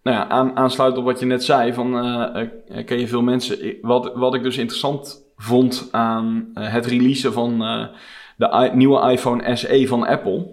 [0.06, 3.22] nou ja, aan, aansluit op wat je net zei, van eh, eh, ken je veel
[3.22, 3.76] mensen.
[3.80, 7.58] Wat, wat ik dus interessant vond aan eh, het releasen van
[8.36, 10.46] de nieuwe iPhone SE van Apple.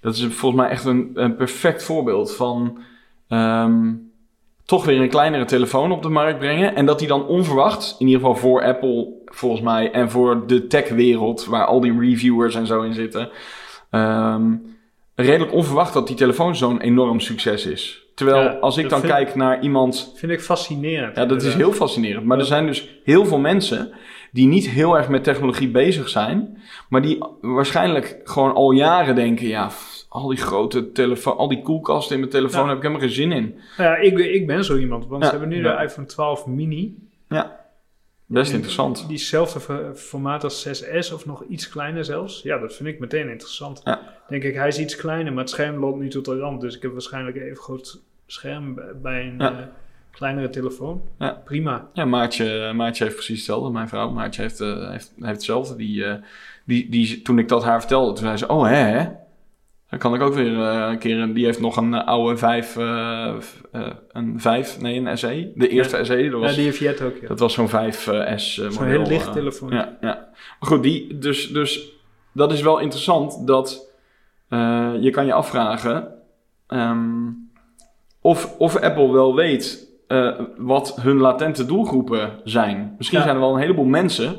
[0.00, 2.78] Dat is volgens mij echt een, een perfect voorbeeld van
[3.28, 3.94] ehm,
[4.64, 6.74] toch weer een kleinere telefoon op de markt brengen.
[6.74, 10.66] En dat die dan onverwacht, in ieder geval voor Apple volgens mij en voor de
[10.66, 13.30] techwereld, waar al die reviewers en zo in zitten.
[13.90, 14.56] ehm,
[15.14, 18.07] redelijk onverwacht dat die telefoon zo'n enorm succes is.
[18.18, 21.16] Terwijl Ja, als ik dan vind- kijk naar iemand Vind ik fascinerend.
[21.16, 22.24] ja, dat is heel fascinerend.
[22.24, 22.48] Maar er Ja.
[22.48, 23.92] zijn dus heel veel mensen
[24.32, 29.46] die niet heel erg met technologie bezig zijn, maar die waarschijnlijk gewoon al jaren denken:
[29.46, 29.70] ja,
[30.08, 32.68] al die grote telefoon, al die koelkasten in mijn telefoon Ja.
[32.68, 33.54] heb ik helemaal geen zin in.
[33.76, 35.06] Nou ja, ik, ben- ik ben zo iemand.
[35.06, 35.28] Want Ja.
[35.30, 35.76] ze hebben nu Ja.
[35.76, 36.94] de iPhone 12 mini.
[38.30, 39.04] Best En interessant.
[39.08, 39.60] Diezelfde
[39.94, 42.42] formaat als 6S of nog iets kleiner zelfs.
[42.42, 43.80] Ja, dat vind ik meteen interessant.
[43.84, 44.00] Ja.
[44.28, 46.60] Denk ik, hij is iets kleiner, maar het scherm loopt nu tot de rand.
[46.60, 48.00] Dus ik heb waarschijnlijk even groot
[48.32, 49.50] scherm bij- een Ja.
[49.50, 49.56] eh,
[50.10, 51.02] kleinere telefoon.
[51.18, 51.42] Ja.
[51.44, 51.88] Prima.
[51.92, 53.70] Ja, Maartje, Maartje heeft precies hetzelfde.
[53.70, 55.76] Mijn vrouw, Maartje heeft, eh, heeft, heeft hetzelfde.
[55.76, 56.14] Die, eh,
[56.64, 58.74] die, die, toen ik dat haar vertelde, toen zei ze: Oh, hè?
[58.74, 59.08] hè?
[59.90, 61.34] Dan kan ik ook weer eh, een keer.
[61.34, 65.52] Die heeft nog een eh, oude 5, eh, v- eh, een 5, nee, een SE.
[65.54, 66.28] De eerste SE.
[66.30, 67.28] Dat was, ja, die heeft Jet ook, ja.
[67.28, 68.36] Dat was zo'n 5S uh,
[68.70, 69.70] Zo'n heel licht telefoon.
[69.70, 70.28] ja, ja.
[70.60, 71.92] Maar goed, die, dus, dus
[72.32, 73.90] dat is wel interessant dat
[74.48, 76.08] eh, je kan je afvragen
[76.66, 77.26] ehm,
[78.28, 82.94] of, of Apple wel weet eh, wat hun latente doelgroepen zijn.
[82.96, 83.24] Misschien Ja.
[83.24, 84.36] zijn er wel een heleboel mensen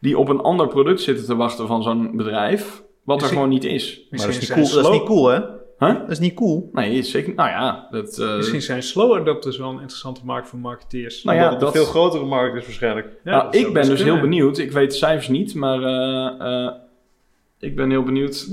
[0.00, 3.64] die op een ander product zitten te wachten van zo'n bedrijf, wat er gewoon niet
[3.64, 4.06] is.
[4.10, 5.40] Maar dat is, niet cool, dat is niet cool, hè?
[5.78, 5.98] Huh?
[6.00, 6.68] Dat is niet cool.
[6.72, 7.34] Nee, zeker.
[7.34, 8.18] Nou ja, dat.
[8.18, 11.22] eh, Misschien zijn slow adopters wel een interessante markt voor marketeers.
[11.24, 13.06] Nou ja, dat- een veel grotere markt is waarschijnlijk.
[13.24, 14.58] Ja, nou, ik ben dus heel benieuwd.
[14.58, 16.72] Ik weet de cijfers niet, maar eh, eh,
[17.58, 18.48] ik ben heel benieuwd.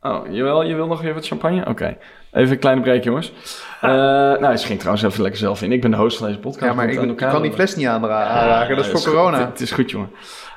[0.00, 1.66] Oh, jawel, je wil nog even wat champagne?
[1.66, 1.96] Oké.
[2.32, 3.32] Even een kleine break, jongens.
[3.80, 5.72] Eh nou, ze ging trouwens even lekker zelf in.
[5.72, 6.64] Ik ben de host van deze podcast.
[6.64, 8.76] Ja, maar ik, ik kan die fles niet aanra- aanraken.
[8.76, 9.10] dat is voor goed.
[9.10, 9.46] corona.
[9.46, 10.10] Het, is goed, jongen.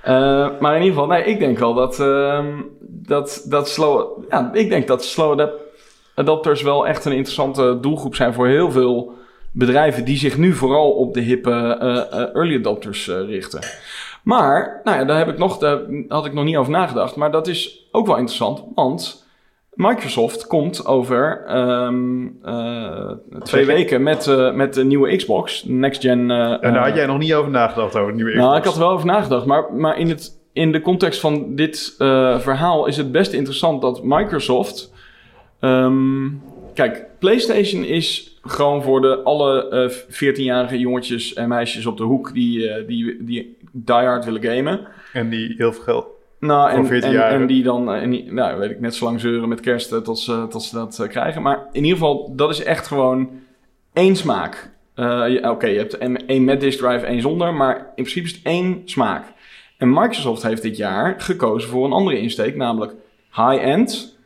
[0.04, 0.14] Eh,
[0.60, 2.48] maar in ieder geval, nee, ik denk wel dat, ehm,
[2.82, 4.24] dat, dat slow...
[4.30, 5.60] Ja, ik denk dat slow adap-
[6.16, 9.14] adapters wel echt een interessante doelgroep zijn voor heel veel
[9.52, 13.60] bedrijven die zich nu vooral op de hippe eh, early adopters richten.
[14.24, 17.16] Maar, nou ja, daar, heb ik nog, daar had ik nog niet over nagedacht.
[17.16, 19.25] Maar dat is ook wel interessant, want
[19.76, 23.12] Microsoft komt over ehm, eh,
[23.44, 26.32] twee weken met, eh, met de nieuwe Xbox, Next Gen.
[26.32, 28.46] eh, En daar had jij nog niet over nagedacht over de nieuwe Xbox.
[28.48, 31.56] nou, ik had er wel over nagedacht, maar, maar in, het, in de context van
[31.56, 31.94] dit
[32.40, 34.94] verhaal is het best interessant dat Microsoft.
[35.60, 36.28] ehm,
[36.74, 42.34] kijk, PlayStation is gewoon voor de alle eh 14-jarige jongetjes en meisjes op de hoek
[42.34, 44.88] die, die, die diehard willen gamen.
[45.14, 46.08] En die heel veel geld.
[46.46, 49.20] Nou, en, 14 en, die dan, eh, en die, nou, weet ik, net zo lang
[49.20, 51.42] zeuren met kerst eh, tot, ze, tot ze dat eh, krijgen.
[51.42, 53.30] Maar in ieder geval, dat is echt gewoon
[53.94, 54.74] één smaak.
[54.96, 58.42] Eh, Oké, je hebt één met disk drive, één zonder, maar in principe is het
[58.44, 59.34] één smaak.
[59.78, 62.94] En Microsoft heeft dit jaar gekozen voor een andere insteek, namelijk
[63.32, 64.18] high-end.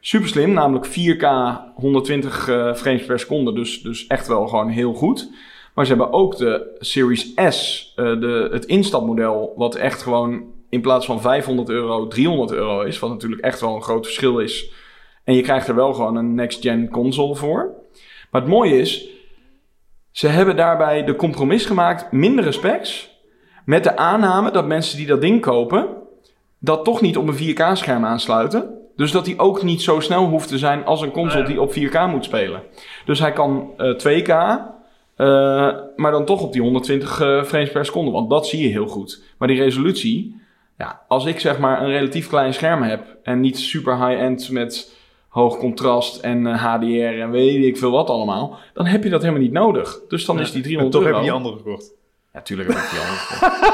[0.00, 1.26] Super slim, namelijk 4K
[1.74, 5.30] 120 eh, frames per seconde, dus, dus echt wel gewoon heel goed.
[5.74, 10.80] Maar ze hebben ook de Series S, eh, de, het instapmodel, wat echt gewoon in
[10.80, 12.98] plaats van 500 euro 300 euro is.
[12.98, 14.72] Wat natuurlijk echt wel een groot verschil is.
[15.24, 17.70] En je krijgt er wel gewoon een next-gen console voor.
[18.30, 19.08] Maar het mooie is,
[20.10, 23.10] ze hebben daarbij de compromis gemaakt, mindere specs.
[23.64, 25.88] Met de aanname dat mensen die dat ding kopen,
[26.58, 28.78] dat toch niet op een 4K-scherm aansluiten.
[28.96, 31.72] Dus dat hij ook niet zo snel hoeft te zijn als een console die op
[31.72, 32.62] 4K moet spelen.
[33.04, 35.26] Dus hij kan eh, 2K, eh,
[35.96, 38.10] maar dan toch op die 120 eh, frames per seconde.
[38.10, 39.22] Want dat zie je heel goed.
[39.38, 40.40] Maar die resolutie,
[40.82, 44.96] ja, als ik zeg maar een relatief klein scherm heb en niet super high-end met
[45.28, 49.20] hoog contrast en eh, HDR en weet ik veel wat allemaal, dan heb je dat
[49.20, 50.00] helemaal niet nodig.
[50.08, 51.24] Dus dan is die En 300 toch heb euro.
[51.24, 51.92] je die andere gekocht.
[52.32, 53.60] Ja, tuurlijk heb ik die andere gekocht.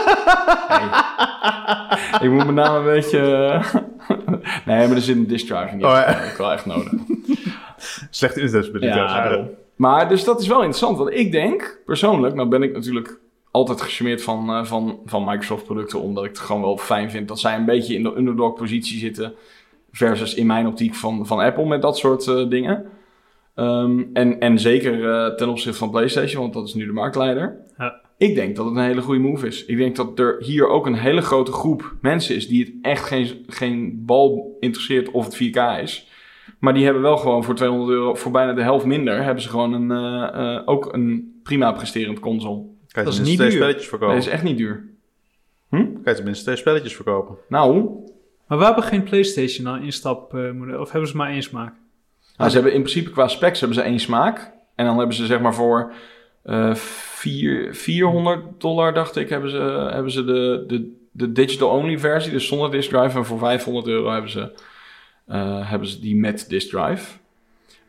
[0.69, 2.27] Hey.
[2.27, 3.19] Ik moet met name een beetje...
[3.19, 3.75] eh,
[4.67, 5.77] nee, maar er zit een disk drive in.
[5.79, 6.05] Die Oh, ja.
[6.05, 6.93] heb ik wel echt nodig.
[8.11, 9.31] Slechte internetstabiliteit.
[9.31, 9.45] Ja.
[9.77, 10.99] Maar dus dat is wel interessant.
[10.99, 13.19] Want ik denk, persoonlijk, nou ben ik natuurlijk
[13.59, 16.01] altijd gecharmeerd van, eh, van, van Microsoft producten.
[16.01, 18.99] Omdat ik het gewoon wel fijn vind dat zij een beetje in de underdog positie
[18.99, 19.35] zitten.
[19.93, 22.85] Versus in mijn optiek van, van Apple met dat soort eh, dingen.
[23.55, 27.57] Ehm, en, en zeker eh, ten opzichte van PlayStation, want dat is nu de marktleider.
[27.79, 28.01] Ja.
[28.17, 29.65] Ik denk dat het een hele goede move is.
[29.65, 33.05] Ik denk dat er hier ook een hele grote groep mensen is die het echt
[33.05, 36.09] geen, geen bal interesseert of het 4K is.
[36.59, 39.49] Maar die hebben wel gewoon voor 200 euro, voor bijna de helft minder, hebben ze
[39.49, 42.65] gewoon een, ook een prima presterend console.
[43.05, 43.59] Kan je Dat is niet twee duur.
[43.59, 44.15] spelletjes verkopen.
[44.15, 44.85] Dat is echt niet duur.
[45.71, 47.37] Kan je tenminste twee spelletjes verkopen.
[47.49, 47.89] Nou,
[48.47, 50.81] Maar we hebben geen PlayStation al instapmodel.
[50.81, 51.75] Of hebben ze maar één smaak?
[52.37, 54.53] nou, ze hebben in principe qua specs hebben ze één smaak.
[54.75, 55.93] En dan hebben ze zeg maar voor
[56.43, 62.33] eh vier, 400 dollar, dacht ik, hebben ze, hebben ze de, de, de digital-only versie,
[62.33, 63.19] dus zonder disk drive.
[63.19, 64.53] En voor 500 euro hebben ze,
[65.27, 67.19] eh, hebben ze die met disk drive.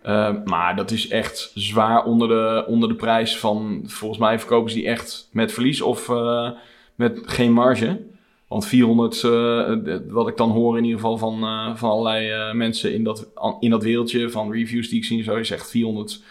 [0.02, 3.84] Eh, maar dat is echt zwaar onder de, onder de prijs van...
[3.86, 6.50] Volgens mij verkopen ze die echt met verlies of eh,
[6.96, 8.02] met geen marge.
[8.48, 12.94] Want 400, eh, wat ik dan hoor in ieder geval van, eh, van allerlei mensen
[12.94, 13.28] in dat,
[13.60, 14.30] in dat wereldje...
[14.30, 16.22] van reviews die ik zie, zo is echt 400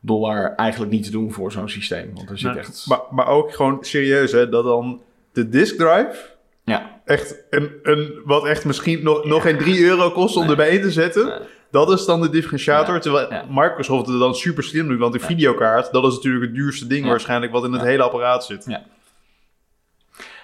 [0.00, 2.10] dollar eigenlijk niet te doen voor zo'n systeem.
[2.14, 2.58] Want er zit Nee.
[2.58, 2.84] echt...
[2.88, 5.00] Maar, maar ook gewoon serieus, hè, dat dan
[5.32, 10.10] de disk drive Ja, echt een, een wat echt misschien nog, nog geen 3 euro
[10.10, 11.26] kost om erbij in te zetten.
[11.26, 11.38] Nee.
[11.70, 12.94] Dat is dan de differentiator.
[12.94, 13.44] Ja, Terwijl ja.
[13.50, 14.98] Microsoft het dan super slim doet.
[14.98, 17.10] Want de videokaart, dat is natuurlijk het duurste ding Ja.
[17.10, 18.64] waarschijnlijk wat in het hele apparaat zit.
[18.68, 18.82] Ja.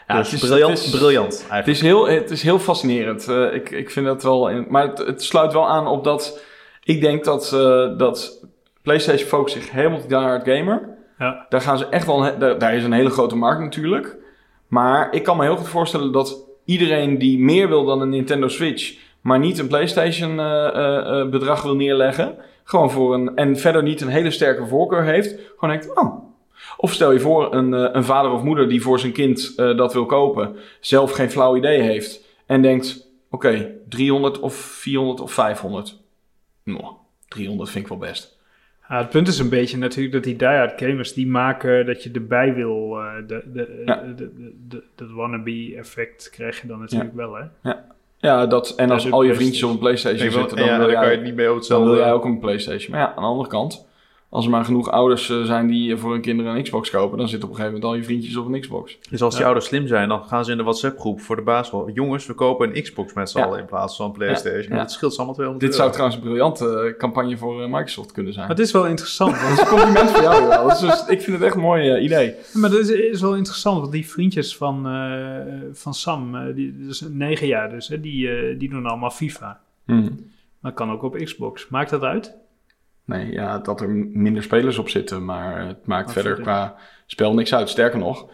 [0.06, 3.28] Ja, dus het is- briljant, het is- briljant Het is heel, het is heel fascinerend.
[3.28, 4.48] Eh, ik, ik vind dat wel.
[4.50, 6.40] in- maar het, het sluit wel aan op dat.
[6.82, 8.44] Ik denk dat, eh, dat
[8.82, 10.88] PlayStation focust zich helemaal op die diehard gamer.
[11.18, 11.46] Ja.
[11.48, 12.38] Daar gaan ze echt wel.
[12.38, 14.16] daar is een hele grote markt natuurlijk.
[14.68, 18.48] Maar ik kan me heel goed voorstellen dat iedereen die meer wil dan een Nintendo
[18.48, 18.94] Switch.
[19.24, 22.36] Maar niet een PlayStation eh, eh, eh, bedrag wil neerleggen.
[22.64, 23.36] Gewoon voor een.
[23.36, 25.38] en verder niet een hele sterke voorkeur heeft.
[25.58, 25.96] Gewoon denkt.
[25.98, 26.22] Oh.
[26.76, 30.06] Of stel je voor een, een vader of moeder die voor zijn kind dat wil
[30.06, 30.56] kopen.
[30.80, 32.24] zelf geen flauw idee heeft.
[32.46, 35.98] en denkt: oké, 300 of 400 of 500.
[36.64, 36.84] Nou,
[37.28, 38.38] 300 vind ik wel best.
[38.88, 42.10] Ja, het punt is een beetje natuurlijk dat die diehard gamers die maken dat je
[42.10, 42.98] erbij wil.
[43.00, 43.94] eh, de, de, Ja.
[43.94, 47.44] de, de, de- dat wannabe effect krijg je dan natuurlijk wel, hè?
[47.62, 47.84] Ja,
[48.46, 50.94] dat, en als Ja, al je vriendjes op een PlayStation zitten, ja, dan, dan wil
[50.94, 52.90] kan je jij, het niet meer op dan wil jij ook een PlayStation.
[52.90, 53.86] Maar ja, aan de andere kant,
[54.34, 57.28] als er maar genoeg ouders eh, zijn die voor hun kinderen een Xbox kopen, dan
[57.28, 58.98] zitten op een gegeven moment al je vriendjes op een Xbox.
[59.10, 59.46] Dus als die Ja.
[59.46, 61.90] ouders slim zijn, dan gaan ze in de WhatsApp-groep voor de baas wel...
[61.90, 63.44] Jongens, we kopen een Xbox met z'n Ja.
[63.44, 64.72] allen in plaats van een PlayStation.
[64.72, 64.76] Ja.
[64.76, 68.32] Dat scheelt allemaal 200 Dit zou trouwens een briljante eh, campagne voor eh, Microsoft kunnen
[68.32, 68.46] zijn.
[68.46, 69.40] Maar het is wel interessant.
[69.40, 70.66] Dat is een compliment voor jou, wel.
[70.68, 72.34] Dat is dus- ik vind het echt een mooi eh, idee.
[72.52, 76.76] maar dat is, is wel interessant, want die vriendjes van, eh, van Sam, eh, die,
[76.86, 79.60] dus negen jaar dus, hè, die, eh, die doen allemaal FIFA.
[79.84, 80.32] Hmm.
[80.60, 81.68] Maar kan ook op Xbox.
[81.68, 82.34] Maakt dat uit?
[83.04, 87.54] Nee, ja, dat er minder spelers op zitten, maar het maakt verder qua spel niks
[87.54, 87.68] uit.
[87.68, 88.28] Sterker nog,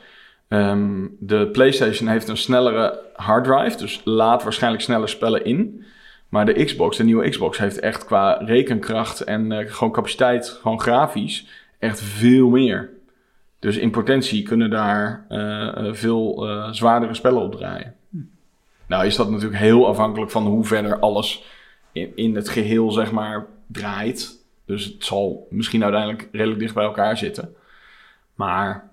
[0.50, 5.85] Ehm, de PlayStation heeft een snellere harddrive, dus laat waarschijnlijk sneller spellen in.
[6.28, 10.80] Maar de Xbox, de nieuwe Xbox, heeft echt qua rekenkracht en eh, gewoon capaciteit, gewoon
[10.80, 11.46] grafisch,
[11.78, 12.90] echt veel meer.
[13.59, 17.94] Dus in potentie kunnen daar eh, eh, veel zwaardere spellen op draaien.
[18.87, 21.44] Nou is dat natuurlijk heel afhankelijk van hoe verder alles
[21.92, 24.39] in, in het geheel, zeg maar, draait.
[24.70, 27.54] Dus het zal misschien uiteindelijk redelijk dicht bij elkaar zitten.
[28.35, 28.90] Maar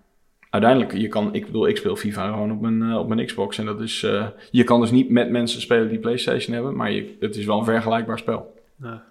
[0.50, 3.58] uiteindelijk, je kan, ik bedoel, ik speel FIFA gewoon op mijn, eh, op mijn Xbox.
[3.58, 6.92] En dat is, eh, je kan dus niet met mensen spelen die PlayStation hebben, maar
[6.92, 8.54] je, het is wel een vergelijkbaar spel.
[8.82, 9.04] Ja.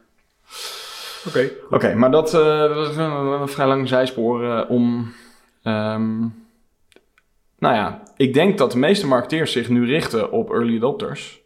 [1.27, 1.51] Oké.
[1.71, 5.13] Oké, maar dat, eh, dat is een, een vrij lang zijspoor om.
[5.63, 6.19] ehm,
[7.59, 11.41] nou ja, ik denk dat de meeste marketeers zich nu richten op early adopters.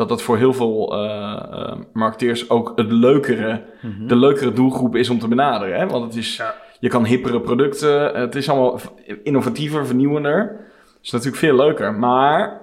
[0.00, 3.62] Dat dat voor heel veel eh, eh, marketeers ook het leukere,
[4.06, 5.78] de leukere doelgroep is om te benaderen.
[5.78, 5.86] Hè?
[5.86, 6.54] Want het is, Ja.
[6.78, 8.80] je kan hippere producten, het is allemaal
[9.22, 10.38] innovatiever, vernieuwender.
[10.84, 11.94] Het is natuurlijk veel leuker.
[11.94, 12.60] Maar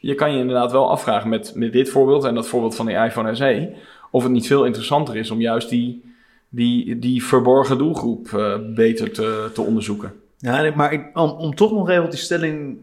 [0.00, 2.96] je kan je inderdaad wel afvragen met, met dit voorbeeld en dat voorbeeld van die
[2.96, 3.74] iPhone SE.
[4.10, 6.14] Of het niet veel interessanter is om juist die,
[6.48, 10.12] die, die verborgen doelgroep eh, beter te, te onderzoeken.
[10.38, 12.78] Ja, maar ik, om, om toch nog even op die stelling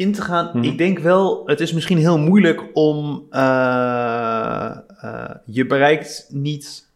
[0.00, 0.50] in te gaan.
[0.52, 0.64] Mhm.
[0.64, 3.26] Ik denk wel, het is misschien heel moeilijk om...
[3.30, 6.88] eh, eh, je bereikt niet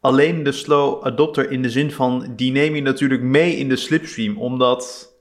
[0.00, 2.32] alleen de slow adopter in de zin van...
[2.36, 4.38] die neem je natuurlijk mee in de slipstream.
[4.38, 5.12] Omdat,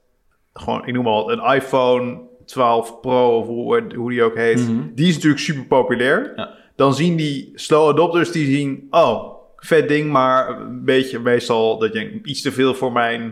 [0.53, 4.69] gewoon, ik noem maar wat, een iPhone 12 Pro of hoe, hoe die ook heet...
[4.69, 4.81] Mhm.
[4.95, 6.33] die is natuurlijk super populair.
[6.35, 6.55] Ja.
[6.75, 8.87] Dan zien die slow adopters, die zien...
[8.89, 13.31] oh, vet ding, maar een beetje meestal dat je iets te veel voor mijn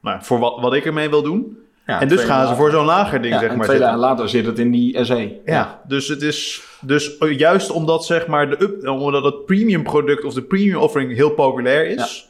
[0.00, 1.58] nou, voor wat, wat ik ermee wil doen.
[1.90, 3.66] Ja, en dus gaan ze voor zo'n lager ding, ja, zeg en maar.
[3.66, 5.40] twee dagen later zit het in die SE.
[5.44, 6.62] Ja, dus het is...
[6.80, 11.14] Dus juist omdat, zeg maar, de up, omdat het premium product of de premium offering
[11.14, 12.28] heel populair is...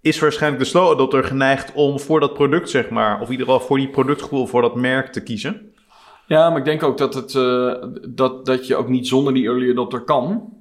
[0.00, 3.20] is waarschijnlijk de slow adopter geneigd om voor dat product, zeg maar...
[3.20, 5.72] of in ieder geval voor die productgroep, voor dat merk te kiezen.
[6.26, 7.74] Ja, maar ik denk ook dat, het, eh,
[8.08, 10.52] dat, dat je ook niet zonder die early adopter kan.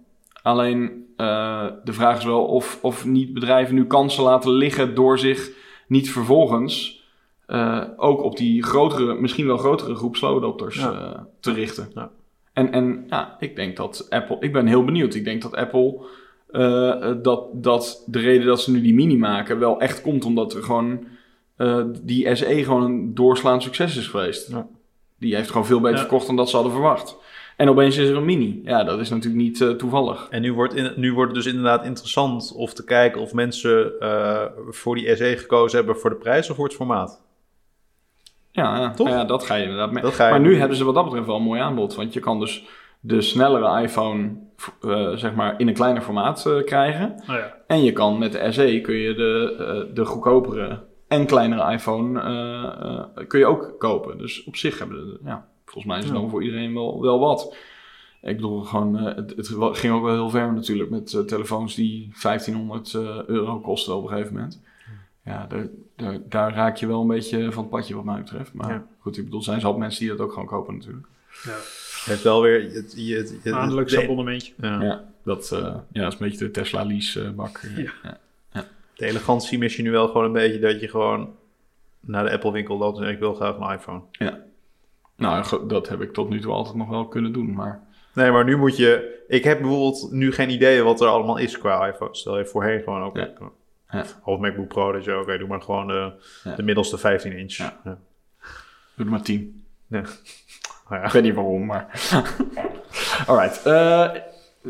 [0.41, 5.19] Alleen eh, de vraag is wel of, of niet bedrijven nu kansen laten liggen door
[5.19, 5.49] zich
[5.87, 7.03] niet vervolgens
[7.47, 10.91] eh, ook op die grotere, misschien wel grotere groep slow adopters Ja.
[11.13, 11.91] eh, te richten.
[11.95, 12.09] Ja.
[12.53, 15.13] En, en ja, ik denk dat Apple, ik ben heel benieuwd.
[15.15, 15.99] Ik denk dat Apple,
[16.51, 20.53] eh, dat, dat de reden dat ze nu die mini maken wel echt komt omdat
[20.53, 21.05] er gewoon
[21.55, 24.49] eh, die SE gewoon een doorslaand succes is geweest.
[24.51, 24.67] Ja.
[25.19, 26.01] Die heeft gewoon veel beter Ja.
[26.01, 27.17] verkocht dan dat ze hadden verwacht.
[27.57, 28.61] En opeens is er een mini.
[28.63, 30.27] Ja, dat is natuurlijk niet toevallig.
[30.29, 33.99] En nu wordt, in, nu wordt het dus inderdaad interessant of te kijken of mensen
[33.99, 37.21] eh, voor die SE gekozen hebben voor de prijs of voor het formaat.
[38.55, 38.91] Ja, ja.
[38.91, 39.07] Toch?
[39.07, 40.03] Ja, dat ga je inderdaad mee.
[40.05, 41.95] Je maar nu hebben ze wat dat betreft wel een mooi aanbod.
[41.95, 42.65] Want je kan dus
[42.99, 44.31] de snellere iPhone
[44.81, 47.23] eh, zeg maar in een kleiner formaat eh, krijgen.
[47.27, 47.55] Nou ja.
[47.67, 49.55] En je kan met de SE kun je de,
[49.87, 52.21] eh, de goedkopere en kleinere iPhone
[53.27, 54.17] kun je ook kopen.
[54.17, 56.19] Dus op zich hebben ze, ja, volgens mij is het Ja.
[56.19, 57.55] dan voor iedereen wel, wel wat.
[58.21, 62.93] Ik bedoel, gewoon, het, het ging ook wel heel ver natuurlijk met telefoons die 1500
[62.93, 64.61] eh, euro kosten op een gegeven moment.
[65.25, 65.47] Ja,
[65.95, 68.53] daar, daar raak je wel een beetje van het padje wat mij betreft.
[68.53, 68.85] Maar Ja.
[68.99, 71.07] goed, ik bedoel, zijn ze al mensen die dat ook gewoon kopen natuurlijk.
[71.43, 71.51] ja.
[71.51, 72.73] Het heeft wel weer...
[72.73, 74.53] Het, je, het, Maandelijks de- abonnementje.
[74.61, 74.81] ja.
[74.81, 75.59] Ja, dat, eh,
[75.91, 77.61] ja, dat is een beetje de Tesla lease eh, bak.
[77.75, 77.91] Ja.
[78.53, 78.65] ja.
[78.95, 81.35] De elegantie mis je nu wel gewoon een beetje dat je gewoon
[81.99, 84.01] naar de Apple winkel loopt en ik wil graag een iPhone.
[85.17, 87.83] Nou, go- dat heb ik tot nu toe altijd nog wel kunnen doen, maar...
[88.13, 89.23] Nee, maar nu moet je...
[89.27, 92.15] Ik heb bijvoorbeeld nu geen idee wat er allemaal is qua iPhone.
[92.15, 93.15] Stel je voorheen gewoon ook...
[93.17, 93.29] Ja.
[93.89, 94.05] Ja.
[94.23, 96.11] Of MacBook Pro, dat je oké, doe maar gewoon de,
[96.43, 96.55] Ja.
[96.55, 97.53] de middelste 15 inch.
[97.53, 97.79] Ja.
[97.83, 97.97] Ja.
[98.95, 99.63] Doe er maar 10.
[99.87, 100.03] Ja.
[100.89, 101.07] Nou ja.
[101.07, 102.01] Ik weet niet waarom, maar...
[103.27, 103.65] Alright.
[103.65, 104.09] eh,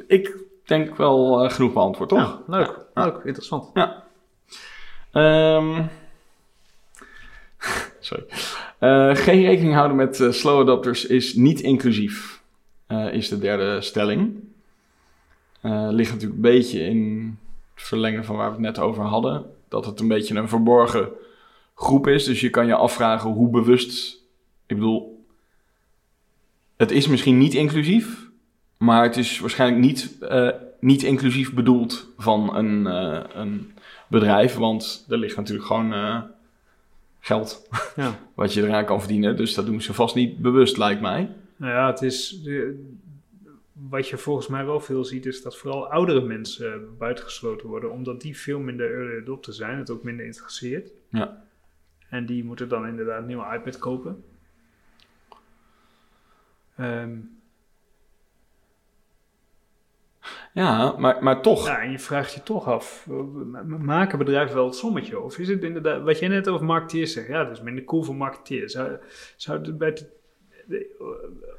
[0.07, 2.19] ik denk wel eh, genoeg beantwoord, toch?
[2.19, 3.03] Ja, leuk, Ja.
[3.05, 3.71] leuk, interessant.
[5.11, 5.83] Ehm,
[7.99, 8.25] sorry.
[8.79, 12.41] Eh, geen rekening houden met slow adopters is niet inclusief,
[13.11, 14.43] is de derde stelling.
[15.89, 17.39] Ligt natuurlijk een beetje in
[17.75, 19.45] verlengen van waar we het net over hadden.
[19.67, 21.09] Dat het een beetje een verborgen
[21.75, 22.23] groep is.
[22.23, 24.23] Dus je kan je afvragen hoe bewust...
[24.67, 25.25] Ik bedoel,
[26.77, 28.29] het is misschien niet inclusief,
[28.77, 30.49] maar het is waarschijnlijk niet, eh,
[30.79, 33.71] niet inclusief bedoeld van een, eh, een
[34.07, 34.55] bedrijf.
[34.55, 36.21] Want er ligt natuurlijk gewoon eh,
[37.19, 38.19] geld Ja.
[38.35, 39.37] wat je eraan kan verdienen.
[39.37, 41.29] Dus dat doen ze vast niet bewust, lijkt mij.
[41.55, 42.41] Nou ja, het is...
[43.75, 47.91] wat je volgens mij wel veel ziet, is dat vooral oudere mensen buitengesloten worden.
[47.91, 49.77] Omdat die veel minder early adopter zijn.
[49.77, 50.91] Het ook minder interesseert.
[51.09, 51.43] Ja.
[52.09, 54.23] En die moeten dan inderdaad een nieuwe iPad kopen.
[56.75, 57.17] Ehm,
[60.53, 61.65] Ja, maar, maar toch.
[61.67, 65.19] Ja, en je vraagt je toch af, ma- maken bedrijven wel het sommetje?
[65.19, 68.03] Of is het inderdaad, wat jij net over marketeers zegt, ja, dat is minder cool
[68.03, 68.73] voor marketeers.
[68.73, 68.97] Zou,
[69.35, 70.07] zou het bij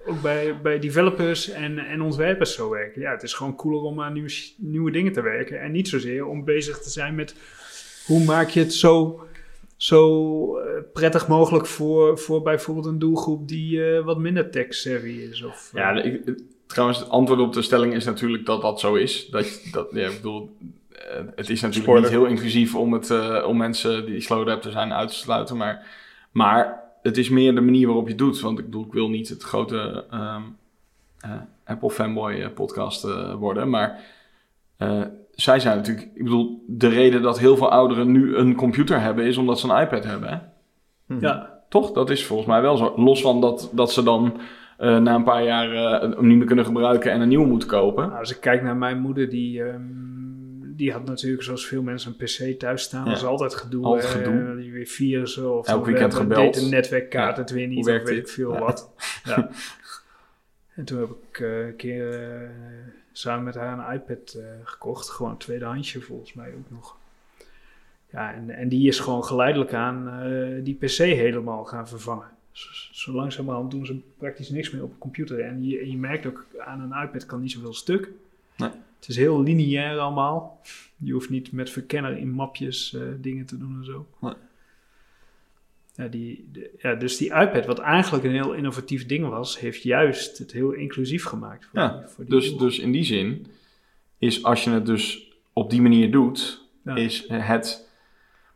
[0.07, 3.01] ook bij, bij developers en, en ontwerpers zo werken?
[3.01, 6.27] Ja, het is gewoon cooler om aan nieuwe, nieuwe dingen te werken en niet zozeer
[6.27, 7.35] om bezig te zijn met
[8.07, 9.27] hoe maak je het zo,
[9.77, 15.43] zo eh, prettig mogelijk voor, voor bijvoorbeeld een doelgroep die eh, wat minder tech-savvy is.
[15.43, 16.35] Of, eh, Ja, ik,
[16.67, 19.27] trouwens, het antwoord op de stelling is natuurlijk dat dat zo is.
[19.31, 20.57] Dat, dat, ja, ik bedoel,
[20.91, 22.03] eh, het is natuurlijk Spoiler.
[22.03, 25.57] niet heel inclusief om, het, eh, om mensen die slow adapter zijn uit te sluiten.
[25.57, 25.87] Maar,
[26.31, 28.41] maar het is meer de manier waarop je het doet.
[28.41, 30.43] Want ik bedoel, ik wil niet het grote ehm,
[31.21, 31.31] eh,
[31.65, 33.71] Apple fanboy eh, podcast eh, worden.
[33.71, 34.01] Maar
[34.77, 36.09] eh, zij zijn natuurlijk...
[36.15, 39.25] Ik bedoel, de reden dat heel veel ouderen nu een computer hebben...
[39.25, 40.39] is omdat ze een iPad hebben, hè?
[41.21, 41.93] ja, Toch?
[41.93, 42.93] Dat is volgens mij wel zo.
[42.97, 44.41] Los van dat, dat ze dan
[44.77, 47.69] eh, na een paar jaar eh, hem niet meer kunnen gebruiken en een nieuwe moeten
[47.69, 48.07] kopen.
[48.07, 49.83] Nou, als ik kijk naar mijn moeder, die, ehm,
[50.77, 53.05] die had natuurlijk zoals veel mensen een pc thuis staan.
[53.05, 53.09] Ja.
[53.11, 53.85] Dat is altijd gedoe.
[53.85, 54.57] Altijd gedoe.
[54.57, 56.55] die weer virussen of Elk weekend gebeld.
[56.55, 57.43] deed de netwerkkaart Ja.
[57.43, 58.17] het weer niet, Hoe of weet dit?
[58.19, 58.59] ik veel Ja.
[58.61, 58.91] wat.
[59.25, 59.49] Ja.
[60.75, 62.49] En toen heb ik eh, een keer eh,
[63.13, 65.11] samen met haar een iPad eh, gekocht.
[65.11, 66.97] Gewoon een tweedehandsje volgens mij ook nog.
[68.11, 70.11] Ja, en, en die is gewoon geleidelijk aan
[70.63, 72.27] die PC helemaal gaan vervangen.
[72.53, 75.41] Zo, zo langzamerhand doen ze praktisch niks meer op een computer.
[75.41, 78.09] En je, en je merkt ook aan een iPad kan niet zoveel stuk.
[78.57, 78.71] Nee.
[79.07, 80.61] Het is heel lineair allemaal.
[80.97, 84.07] Je hoeft niet met verkenner in mapjes eh, dingen te doen en zo.
[84.21, 84.33] Nee.
[85.95, 89.83] Ja, die, de- ja, dus die iPad, wat eigenlijk een heel innovatief ding was, heeft
[89.83, 91.65] juist het heel inclusief gemaakt.
[91.67, 93.47] Voor Ja, die, voor die Dus, dus in die zin
[94.19, 96.95] is als je het dus op die manier doet, Ja.
[96.97, 97.89] is het.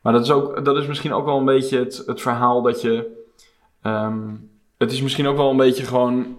[0.03, 2.81] Maar dat is, ook, dat is misschien ook wel een beetje het, het verhaal dat
[2.83, 3.23] je.
[3.83, 4.35] ehm,
[4.79, 6.39] het is misschien ook wel een beetje gewoon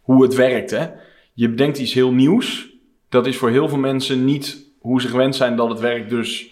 [0.00, 0.70] hoe het werkt.
[0.70, 0.88] Hè?
[1.32, 2.68] Je bedenkt iets heel nieuws.
[3.10, 6.10] Dat is voor heel veel mensen niet hoe ze gewend zijn dat het werkt.
[6.10, 6.48] Dus.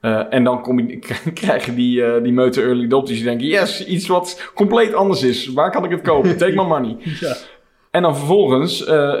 [0.00, 0.98] eh, en dan kom je,
[1.34, 5.46] krijgen die, eh die meute early adopters die denken: yes, iets wat compleet anders is.
[5.52, 6.36] Waar kan ik het kopen?
[6.36, 6.96] Take my money.
[7.20, 7.36] Ja.
[7.90, 9.12] En dan vervolgens eh,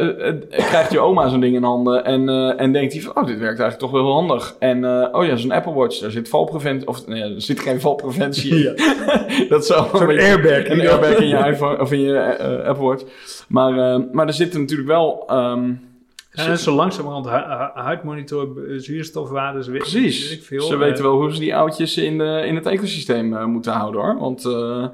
[0.50, 2.28] krijgt je oma zo'n ding in handen en,
[2.58, 4.56] en denkt hij van, oh, dit werkt eigenlijk toch wel heel handig.
[4.58, 4.84] En,
[5.14, 8.76] oh ja, zo'n Apple Watch, daar zit valpreventie, of nee, er zit geen valpreventie in.
[9.48, 13.02] dat wel een beetje- airbag, Een airbag in je iPhone, of in je Apple Watch.
[13.48, 15.24] Maar, maar er zitten natuurlijk wel...
[15.26, 15.72] ehm,
[16.36, 20.28] Ja, en zo langzamerhand hu- hu- huidmonitor, eh, zuurstofwaardes, weet, Precies.
[20.28, 20.60] weet ik veel.
[20.62, 23.72] Ze eh, weten wel hoe ze die oudjes in, de, in het ecosysteem eh, moeten
[23.72, 24.18] houden hoor.
[24.18, 24.86] Want eh,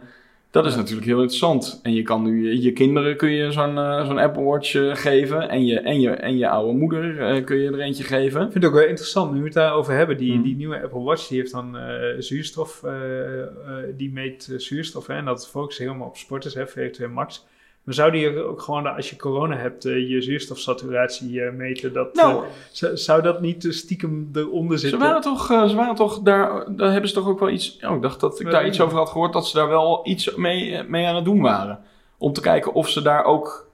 [0.51, 1.81] dat is natuurlijk heel interessant.
[1.83, 5.49] En je kan nu je, kinderen kun je zo'n eh, zo'n Apple Watch eh, geven.
[5.49, 8.41] En je, en, je, en je oude moeder eh, kun je er eentje geven.
[8.43, 10.17] Ik vind het ook wel interessant, nu we het daarover hebben.
[10.17, 10.43] Die, Mhm.
[10.43, 13.49] die nieuwe Apple Watch, die heeft dan eh, zuurstof, eh, eh,
[13.97, 15.07] die meet eh, zuurstof.
[15.07, 17.47] Hè, en dat focust helemaal op sporters, hè, VO2 max.
[17.83, 21.93] Maar zou die ook gewoon, als je corona hebt, eh, je zuurstofsaturatie eh, meten?
[21.93, 22.45] Dat, Nou.
[22.45, 25.07] eh, zou, zou dat niet stiekem eronder Ze zitten?
[25.09, 27.79] waren toch, eh, ze waren toch daar, daar hebben ze toch ook wel iets...
[27.85, 30.35] Oh, ik dacht dat ik daar iets over had gehoord, dat ze daar wel iets
[30.35, 31.79] mee, mee aan het doen waren.
[32.19, 33.71] Om te kijken of ze daar ook,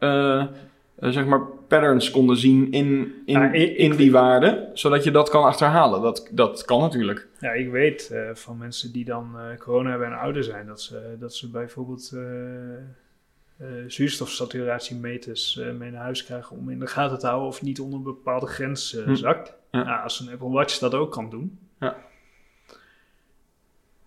[1.00, 4.68] zeg maar, patterns konden zien in, in, ik- in die waarden.
[4.74, 6.02] Zodat je dat kan achterhalen.
[6.02, 7.28] Dat, dat kan natuurlijk.
[7.40, 10.80] Ja, ik weet eh, van mensen die dan eh, corona hebben en ouder zijn, dat
[10.80, 12.12] ze, dat ze bijvoorbeeld
[13.86, 17.80] zuurstofsaturatiemeters eh, mee naar huis krijgen om in de gaten te houden of het niet
[17.80, 19.14] onder een bepaalde grens eh, Hm.
[19.14, 19.52] zakt.
[19.70, 19.82] Ja.
[19.82, 21.58] Nou, als een Apple Watch dat ook kan doen.
[21.80, 21.96] Ja.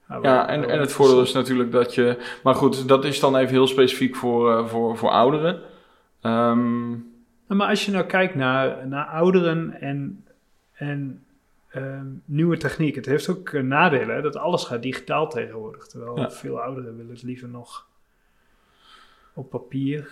[0.08, 2.18] Nou, Ja, en, en het voordeel is natuurlijk dat je...
[2.43, 5.62] Maar goed, dat is dan even heel specifiek voor, eh, voor, voor ouderen.
[6.22, 10.26] Ehm, Nou, maar als je nou kijkt naar, naar ouderen en,
[10.74, 11.24] en
[11.70, 15.88] ehm, nieuwe techniek, het heeft ook eh, nadelen, hè, dat alles gaat digitaal tegenwoordig.
[15.88, 16.32] Terwijl Ja.
[16.32, 17.88] veel ouderen willen het liever nog
[19.34, 20.09] op papier.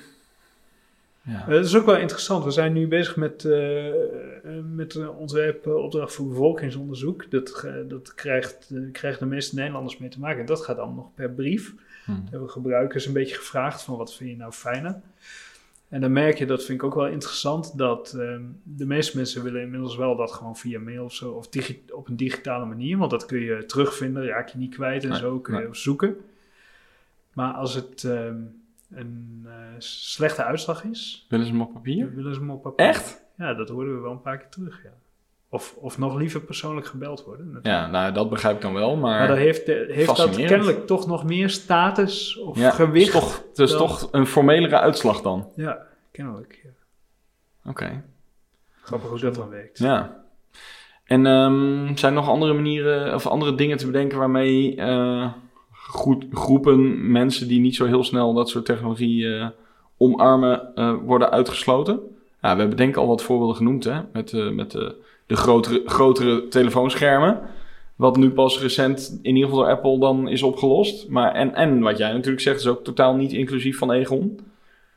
[1.22, 1.42] ja.
[1.42, 2.44] Eh, dat is ook wel interessant.
[2.44, 3.94] We zijn nu bezig met, eh, eh,
[4.74, 7.32] met een ontwerpopdracht voor bevolkingsonderzoek.
[7.32, 10.40] Dat, dat krijgt, krijgen de meeste Nederlanders mee te maken.
[10.40, 11.74] En dat gaat dan nog per brief.
[12.06, 12.12] Hm.
[12.12, 15.02] Daar hebben we gebruikers een beetje gevraagd van wat vind je nou fijner.
[15.90, 19.44] En dan merk je, dat vind ik ook wel interessant, dat ehm, de meeste mensen
[19.44, 22.98] willen inmiddels wel dat gewoon via mail of zo, of digi- op een digitale manier,
[22.98, 25.76] want dat kun je terugvinden, raak je niet kwijt en Nee, zo, kun je nee.
[25.76, 26.18] zoeken.
[27.34, 28.36] Maar als het ehm,
[28.92, 32.16] een eh, slechte uitslag is, Willen ze hem op papier?
[32.16, 32.86] willen ze hem op papier.
[32.86, 33.26] Echt?
[33.38, 34.90] Ja, dat hoorden we wel een paar keer terug, ja.
[35.52, 37.46] Of, of nog liever persoonlijk gebeld worden.
[37.52, 37.66] natuurlijk.
[37.76, 39.20] Ja, nou dat begrijp ik dan wel, maar...
[39.20, 43.08] Maar dan heeft, de- heeft dat kennelijk toch nog meer status of ja, gewicht.
[43.08, 45.52] Is, toch, het is dan- toch een formelere uitslag dan.
[45.56, 46.60] Ja, kennelijk.
[46.64, 46.70] Ja.
[47.72, 48.04] Oké.
[48.82, 49.78] Grappig hoe dat dan werkt.
[49.78, 50.24] Ja.
[51.04, 55.32] En ehm, zijn er nog andere manieren of andere dingen te bedenken waarmee eh,
[55.90, 59.48] goed, groepen mensen die niet zo heel snel dat soort technologie eh,
[59.98, 62.00] omarmen, eh, worden uitgesloten?
[62.42, 64.02] Ja, we hebben denk ik al wat voorbeelden genoemd, hè?
[64.14, 67.40] Met, eh, met de, de grotere, grotere telefoonschermen.
[67.96, 71.10] Wat nu pas recent, in ieder geval door Apple, dan is opgelost.
[71.10, 74.40] Maar, en, en wat jij natuurlijk zegt, is ook totaal niet inclusief van Egon.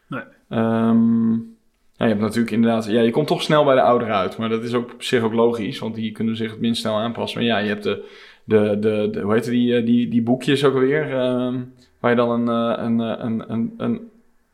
[0.09, 0.23] Nee.
[0.49, 2.87] Ehm, ja, je hebt natuurlijk inderdaad...
[2.87, 4.37] Ja, je komt toch snel bij de ouderen uit.
[4.37, 6.95] Maar dat is ook op zich ook logisch, want die kunnen zich het minst snel
[6.95, 7.39] aanpassen.
[7.39, 8.05] Maar ja, je hebt de...
[8.45, 11.03] de, de, de hoe heet die, eh, die, die boekjes ook alweer?
[11.13, 11.61] ehm,
[12.01, 14.11] waar je dan een, eh, een, eh, een, een, een...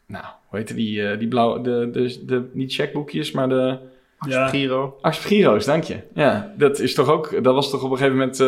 [0.07, 1.17] Nou, hoe heet die?
[1.17, 1.61] die blauwe...
[1.61, 3.79] De, de, de, niet checkboekjes, maar de...
[4.27, 4.99] Ja, Giro.
[5.03, 6.01] Giro's, dank je.
[6.15, 7.43] Ja, dat is toch ook...
[7.45, 8.47] Dat was toch op een gegeven moment eh,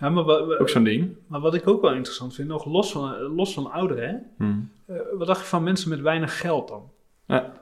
[0.00, 1.10] ja maar, wa- wa- ook zo'n ding?
[1.26, 4.14] maar wat ik ook wel interessant vind, nog los van, los van ouderen, hè?
[4.44, 4.70] Hmm.
[4.86, 6.82] Eh, wat dacht je van mensen met weinig geld dan?
[7.26, 7.52] Ja.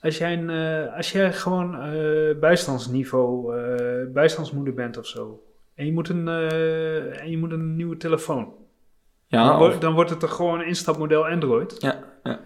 [0.00, 0.50] Als jij, een,
[0.96, 5.42] als jij gewoon eh, bijstandsniveau, eh, bijstandsmoeder bent of zo,
[5.76, 8.52] en je moet een, eh, en je moet een nieuwe telefoon,
[9.26, 11.76] Ja, dan, wordt, dan wordt het er gewoon een instapmodel Android.
[11.78, 12.40] ja, ja.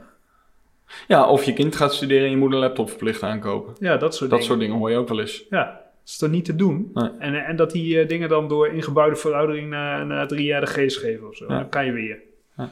[1.09, 3.74] ja, of je kind gaat studeren en je moet een laptop verplicht aankopen.
[3.81, 4.45] Ja, dat soort Dat dingen.
[4.45, 5.45] soort dingen hoor je ook wel eens.
[5.51, 6.91] Ja, dat is toch niet te doen?
[6.95, 7.11] Nee.
[7.18, 10.66] En, en dat die eh, dingen dan door ingebouwde veroudering na, na drie jaar de
[10.66, 11.45] geest geven of zo.
[11.49, 11.59] Ja.
[11.59, 12.18] Dan kan je weer.
[12.57, 12.70] Ja.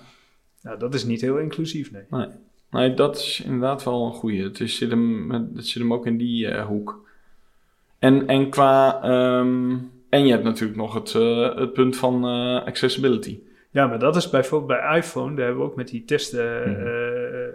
[0.63, 2.27] Nou, dat is niet heel inclusief, nee.
[2.71, 4.43] Nee, dat is inderdaad wel een goeie.
[4.43, 7.07] Het, is, zit, hem, het zit hem ook in die eh, hoek.
[7.99, 9.03] En, en qua...
[9.03, 9.77] ehm,
[10.11, 13.39] en je hebt natuurlijk nog het, eh, het punt van eh, accessibility.
[13.71, 16.71] Ja, maar dat is bijvoorbeeld bij iPhone, daar hebben we ook met die testen.
[16.71, 16.87] Mhm.
[16.87, 17.49] eh,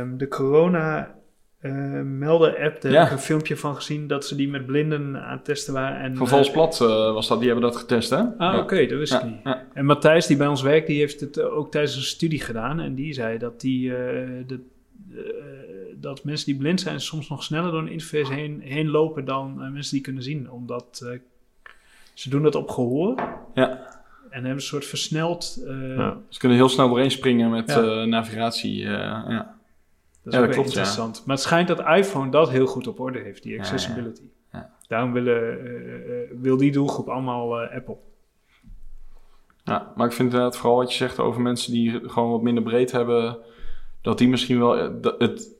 [0.00, 1.14] ehm, de corona
[1.60, 2.98] eh, melden app, daar Ja.
[2.98, 6.00] heb ik een filmpje van gezien dat ze die met blinden aan het testen waren.
[6.00, 8.16] En, Van was dat, die hebben dat getest, hè?
[8.16, 8.58] Ah, Ja.
[8.58, 9.40] oké, dat wist ik niet.
[9.44, 9.66] ja.
[9.74, 12.80] En Matthijs, die bij ons werkt, die heeft het ook tijdens een studie gedaan.
[12.80, 13.88] En die zei dat, die,
[14.46, 14.60] de,
[15.96, 19.62] dat mensen die blind zijn soms nog sneller door een interface heen, heen lopen dan
[19.62, 20.50] eh, mensen die kunnen zien.
[20.50, 21.18] Omdat eh,
[22.14, 23.14] ze doen dat op gehoor.
[23.54, 23.68] Ja.
[24.30, 25.62] En hebben een soort versneld...
[25.66, 26.16] eh, Ja.
[26.28, 27.82] Ze kunnen heel snel doorheen springen met Ja.
[27.82, 28.84] eh, navigatie.
[28.84, 29.58] eh, ja.
[30.22, 30.78] Dat is Ja, dat klopt, ja.
[30.80, 31.22] interessant.
[31.26, 34.22] Maar het schijnt dat iPhone dat heel goed op orde heeft, die accessibility.
[34.52, 34.70] ja.
[34.88, 37.96] Daarom willen, eh, eh, wil die doelgroep allemaal eh, Apple.
[39.64, 42.62] Ja, maar ik vind inderdaad vooral wat je zegt over mensen die gewoon wat minder
[42.62, 43.38] breed hebben,
[44.02, 45.58] dat die misschien wel eh, dat het.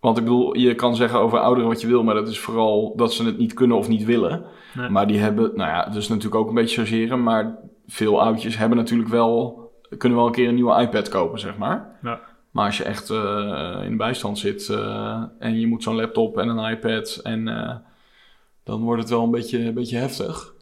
[0.00, 2.92] Want ik bedoel, je kan zeggen over ouderen wat je wil, maar dat is vooral
[2.96, 4.44] dat ze het niet kunnen of niet willen.
[4.74, 4.88] Nee.
[4.88, 8.78] Maar die hebben, nou ja, dus natuurlijk ook een beetje chargeren, maar veel oudjes hebben
[8.78, 9.62] natuurlijk wel,
[9.98, 11.98] kunnen wel een keer een nieuwe iPad kopen, zeg maar.
[12.02, 12.20] Ja.
[12.50, 16.38] Maar als je echt eh, in de bijstand zit eh, en je moet zo'n laptop
[16.38, 17.44] en een iPad, en,
[18.64, 20.52] dan wordt het wel een beetje, een beetje heftig.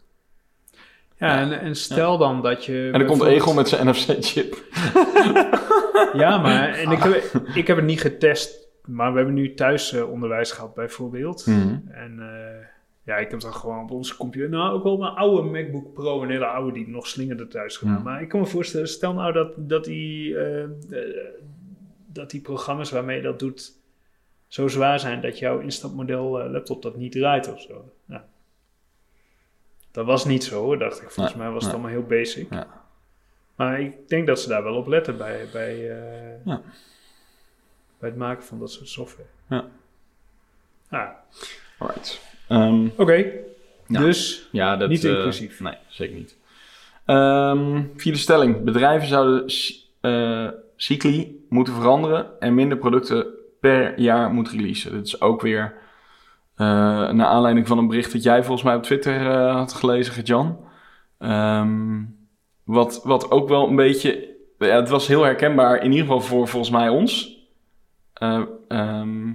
[1.17, 2.89] Ja, En, en stel dan dat je...
[2.93, 4.55] En dan komt bijvoorbeeld- Egon met zijn NFC-chip.
[6.13, 7.23] Ja, maar en ik, heb,
[7.55, 11.45] ik heb het niet getest, maar we hebben nu thuis onderwijs gehad bijvoorbeeld.
[11.45, 11.77] Mhm.
[11.87, 12.65] En eh,
[13.03, 16.23] ja, ik heb dan gewoon op onze computer, nou ook wel mijn oude MacBook Pro,
[16.23, 17.97] een hele oude die nog slingerde thuis gedaan.
[17.97, 18.01] Ja.
[18.01, 20.69] Maar ik kan me voorstellen, stel nou dat, dat, die, eh, eh,
[22.05, 23.81] dat die programma's waarmee je dat doet
[24.47, 27.91] zo zwaar zijn dat jouw instapmodel laptop dat niet draait of zo.
[28.05, 28.25] Ja.
[29.91, 31.09] Dat was niet zo, hoor, dacht ik.
[31.09, 32.53] Volgens mij was het allemaal heel basic.
[32.53, 32.82] Ja.
[33.55, 36.61] Maar ik denk dat ze daar wel op letten bij, bij, eh, Ja.
[37.99, 39.29] bij het maken van dat soort software.
[39.49, 39.65] Ja.
[40.89, 41.09] Ah,
[41.77, 42.21] Alright.
[42.47, 43.13] Ehm, Oké,
[43.87, 43.99] Ja.
[43.99, 45.59] dus ja, dat, Niet eh, inclusief.
[45.59, 46.37] nee, zeker niet.
[47.05, 48.63] Ehm, vierde stelling.
[48.63, 49.45] Bedrijven zouden
[50.01, 53.25] eh cycli moeten veranderen en minder producten
[53.59, 54.91] per jaar moeten releasen.
[54.91, 55.73] Dit is ook weer
[56.55, 56.65] eh
[57.11, 60.59] naar aanleiding van een bericht dat jij volgens mij op Twitter eh, had gelezen, Jan.
[62.63, 64.31] Wat, wat ook wel een beetje...
[64.59, 67.37] Ja, het was heel herkenbaar, in ieder geval voor volgens mij ons.
[68.13, 69.31] Eh, ehm,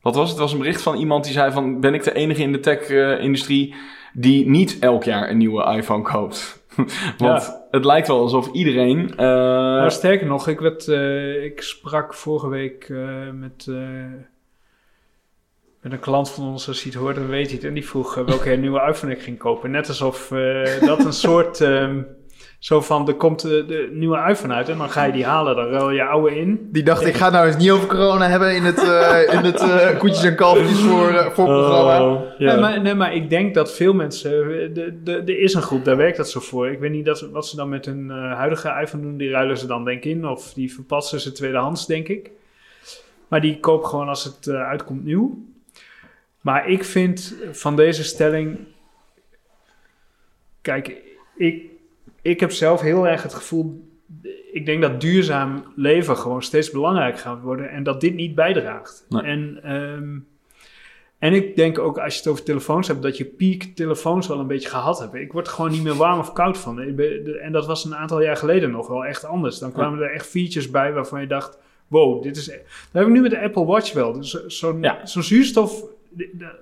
[0.00, 0.30] wat was het?
[0.30, 1.80] Het was een bericht van iemand die zei van...
[1.80, 3.74] ben ik de enige in de tech-industrie
[4.12, 6.62] die niet elk jaar een nieuwe iPhone koopt?
[7.18, 9.10] Want het lijkt wel alsof iedereen...
[9.10, 12.88] eh, Nou, sterker nog, ik, werd, eh, ik sprak vorige week
[13.32, 13.66] met,
[15.80, 17.64] met een klant van ons, als hij het hoort, dan weet hij het.
[17.64, 19.70] En die vroeg welke nieuwe iPhone ik ging kopen.
[19.70, 20.28] Net alsof
[20.80, 22.02] dat een soort, ehm,
[22.64, 25.56] zo van, er komt de, de nieuwe iPhone uit en dan ga je die halen.
[25.56, 26.68] Dan ruil je oude in.
[26.72, 29.60] Die dacht, ik ga nou eens niet over corona hebben in het, eh, in het
[29.60, 32.12] eh, koetjes en kalfjes voor, eh, voor programma.
[32.12, 32.52] Oh, ja.
[32.52, 35.62] Nee, maar, nee, maar ik denk dat veel mensen, eh, de, de, er is een
[35.62, 36.70] groep, daar werkt dat zo voor.
[36.70, 39.58] Ik weet niet dat, wat ze dan met hun eh, huidige iPhone doen, die ruilen
[39.58, 40.26] ze dan denk ik in.
[40.26, 42.30] Of die verpatsen ze tweedehands, denk ik.
[43.28, 45.44] Maar die koop gewoon als het eh, uitkomt nieuw.
[46.40, 48.58] Maar ik vind van deze stelling.
[50.62, 50.96] Kijk,
[51.36, 51.72] ik,
[52.24, 53.92] ik heb zelf heel erg het gevoel.
[54.52, 57.70] Ik denk dat duurzaam leven gewoon steeds belangrijker gaat worden.
[57.70, 59.06] En dat dit niet bijdraagt.
[59.08, 59.22] Nee.
[59.22, 60.18] En, ehm,
[61.18, 63.02] en ik denk ook als je het over telefoons hebt.
[63.02, 65.14] dat je peak telefoons wel een beetje gehad hebt.
[65.14, 66.80] Ik word er gewoon niet meer warm of koud van.
[67.40, 69.58] En dat was een aantal jaar geleden nog wel echt anders.
[69.58, 71.58] Dan kwamen er echt features bij waarvan je dacht.
[71.88, 72.44] wow, dit is...
[72.46, 72.56] Dat
[72.92, 74.12] heb ik nu met de Apple Watch wel.
[74.12, 75.06] Dus zo'n Ja.
[75.06, 75.84] zo'n zuurstof,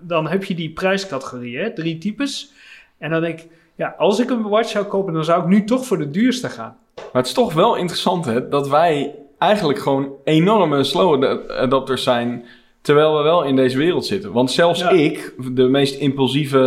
[0.01, 1.73] dan heb je die prijscategorie, hè?
[1.73, 2.53] Drie types.
[2.99, 3.49] En dan denk ik,
[3.83, 6.49] ja, als ik een watch zou kopen, dan zou ik nu toch voor de duurste
[6.49, 6.77] gaan.
[6.97, 12.03] Maar het is toch wel interessant hè, dat wij eigenlijk gewoon enorme slow ad- adapters
[12.03, 12.45] zijn.
[12.81, 14.33] Terwijl we wel in deze wereld zitten.
[14.33, 14.91] Want zelfs Ja.
[14.91, 16.59] ik, de meest impulsieve.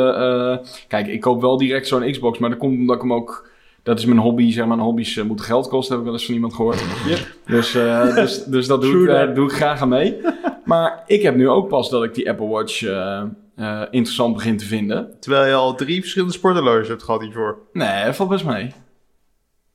[0.61, 2.39] eh, kijk, ik koop wel direct zo'n Xbox.
[2.39, 3.49] Maar dat komt omdat ik hem ook.
[3.84, 4.51] Dat is mijn hobby.
[4.51, 5.89] Zeg maar, hobby's eh, moeten geld kosten.
[5.91, 6.84] Heb ik wel eens van iemand gehoord.
[7.45, 10.18] Dus, eh, dus, dus dat doe ik, True doe ik graag aan mee.
[10.66, 12.84] Maar ik heb nu ook pas dat ik die Apple Watch
[13.56, 15.20] eh, interessant begin te vinden.
[15.20, 17.58] Terwijl je al drie verschillende sporthorloges hebt gehad hiervoor.
[17.74, 18.74] Nee, valt best mee.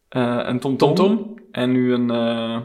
[0.08, 0.94] Eh, een TomTom.
[0.94, 1.38] TomTom?
[1.52, 2.10] En nu een...
[2.10, 2.56] eh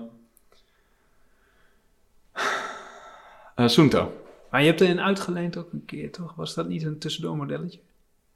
[3.56, 4.12] eh, Sunto.
[4.50, 6.34] Maar je hebt er een uitgeleend ook een keer, toch?
[6.36, 7.80] Was dat niet een tussendoor modelletje?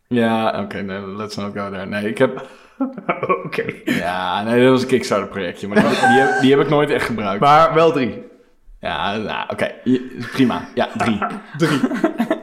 [0.08, 1.86] Ja, oké, nee, let's not go there.
[1.86, 2.48] Nee, ik heb...
[3.46, 3.66] Oké.
[3.86, 5.68] Ja, nee, dat was een Kickstarter projectje.
[5.68, 7.40] Maar die, die, heb, die heb ik nooit echt gebruikt.
[7.42, 8.24] Maar wel drie.
[8.82, 9.72] Ja, nou, oké.
[10.32, 10.68] Prima.
[10.76, 11.18] Ja, drie.
[11.58, 11.80] drie.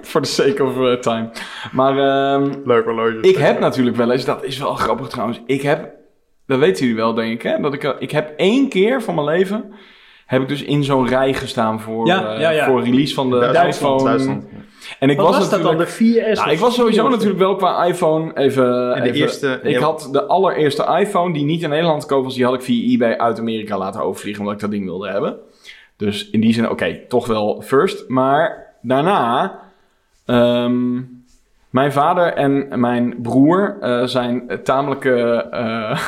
[0.03, 1.31] For the sake of eh, time.
[1.73, 3.21] Maar ehm, Leuk horloge.
[3.21, 4.25] ik heb natuurlijk wel eens...
[4.25, 5.41] Dat is wel grappig trouwens.
[5.47, 5.95] Ik heb...
[6.47, 7.61] Dat weten jullie wel, denk ik, hè?
[7.61, 9.73] Dat ik, eh, ik heb één keer van mijn leven...
[10.27, 12.67] Heb ik dus in zo'n rij gestaan voor, Ja, eh, ja, ja.
[12.67, 14.05] voor release van de Duitsland, iPhone.
[14.05, 14.45] Duitsland.
[14.99, 15.77] En ik Wat was, was, dat dan?
[15.77, 15.99] natuurlijk...
[16.27, 16.39] De 4S?
[16.39, 18.95] Nou, ik was sowieso 4 of- natuurlijk wel qua iPhone even...
[18.95, 22.25] En de even- eerste- Ik had de allereerste iPhone die niet in Nederland te koop
[22.25, 22.35] was.
[22.35, 24.41] Die had ik via eBay uit Amerika laten overvliegen.
[24.43, 25.37] Omdat ik dat ding wilde hebben.
[25.97, 28.09] Dus in die zin, oké, toch wel first.
[28.09, 29.61] Maar daarna...
[30.25, 31.03] ehm,
[31.71, 35.05] mijn vader en mijn broer eh, zijn tamelijk...
[35.05, 36.01] eh,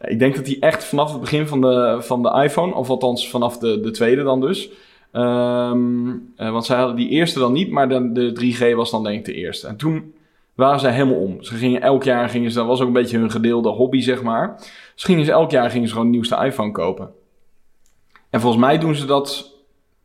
[0.12, 2.74] ik denk dat die echt vanaf het begin van de, van de iPhone...
[2.74, 4.70] Of althans vanaf de, de tweede dan dus...
[5.12, 9.04] Ehm, eh, want zij hadden die eerste dan niet, maar de, de 3G was dan
[9.04, 9.66] denk ik de eerste.
[9.66, 10.14] En toen
[10.54, 11.42] waren zij helemaal om.
[11.42, 14.22] Ze gingen elk jaar, gingen ze, dat was ook een beetje hun gedeelde hobby, zeg
[14.22, 14.56] maar.
[14.94, 17.10] Dus gingen ze elk jaar gingen ze gewoon de nieuwste iPhone kopen.
[18.32, 19.50] En volgens mij doen ze dat...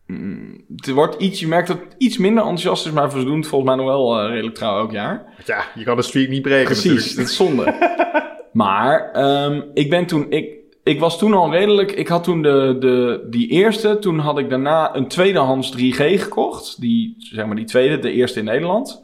[0.06, 3.38] mm, Het wordt iets, je merkt dat het iets minder enthousiast is, maar ze doen
[3.38, 5.26] het volgens mij nog wel eh, redelijk trouw elk jaar.
[5.46, 7.16] Ja, je kan de streak niet breken Precies, natuurlijk.
[7.16, 7.76] dat is zonde.
[8.64, 10.50] maar ehm, ik ben toen, ik,
[10.84, 14.50] ik was toen al redelijk, ik had toen de, de, die eerste, toen had ik
[14.50, 16.82] daarna een tweedehands 3G gekocht.
[16.82, 19.04] Die, zeg maar die tweede, de eerste in Nederland.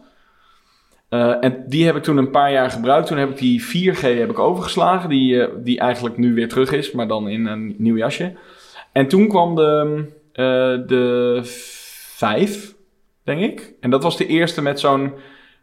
[1.09, 3.07] Eh, en die heb ik toen een paar jaar gebruikt.
[3.07, 6.71] Toen heb ik die 4G heb ik overgeslagen, die, eh, die eigenlijk nu weer terug
[6.71, 8.35] is, maar dan in een nieuw jasje.
[8.93, 10.43] En toen kwam de, eh,
[10.87, 12.73] de 5,
[13.23, 13.73] denk ik.
[13.79, 15.13] En dat was de eerste met zo'n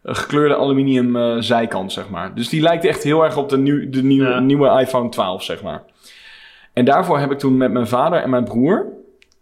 [0.03, 2.35] een gekleurde aluminium eh, zijkant, zeg maar.
[2.35, 4.41] Dus die lijkt echt heel erg op de, nieuw, de nieuwe, Ja.
[4.41, 5.83] nieuwe iPhone 12, zeg maar.
[6.72, 8.87] En daarvoor heb ik toen met mijn vader en mijn broer...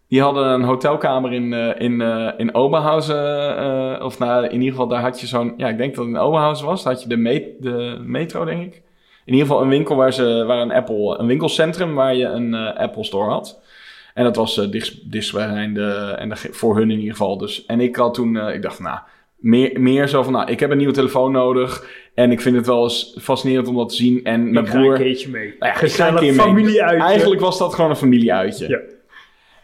[0.09, 3.57] Die hadden een hotelkamer in, eh, in, eh, in Oberhausen.
[3.59, 5.55] eh, of nou, in ieder geval, daar had je zo'n...
[5.57, 6.83] Ja, ik denk dat het in Oberhausen was.
[6.83, 8.75] Daar had je de, me- de metro, denk ik.
[9.25, 11.19] In ieder geval een winkel waar, ze, waar een Apple...
[11.19, 13.61] Een winkelcentrum waar je een eh, Apple Store had.
[14.19, 16.15] En dat was uh, dicht, dichtstbijzijnde...
[16.19, 17.39] En dat, voor hun in ieder geval.
[17.39, 18.37] Dus, en ik had toen...
[18.37, 18.99] eh, ik dacht, nou
[19.37, 21.87] meer, meer zo van, nou, ik heb een nieuwe telefoon nodig.
[22.15, 24.25] En ik vind het wel eens fascinerend om dat te zien.
[24.25, 24.97] En mijn ga een broer...
[24.97, 25.45] keertje mee.
[25.47, 26.47] Nou ja, een Gezellig keer mee.
[26.47, 27.05] familieuitje.
[27.07, 28.69] Eigenlijk was dat gewoon een familieuitje.
[28.69, 28.79] Ja.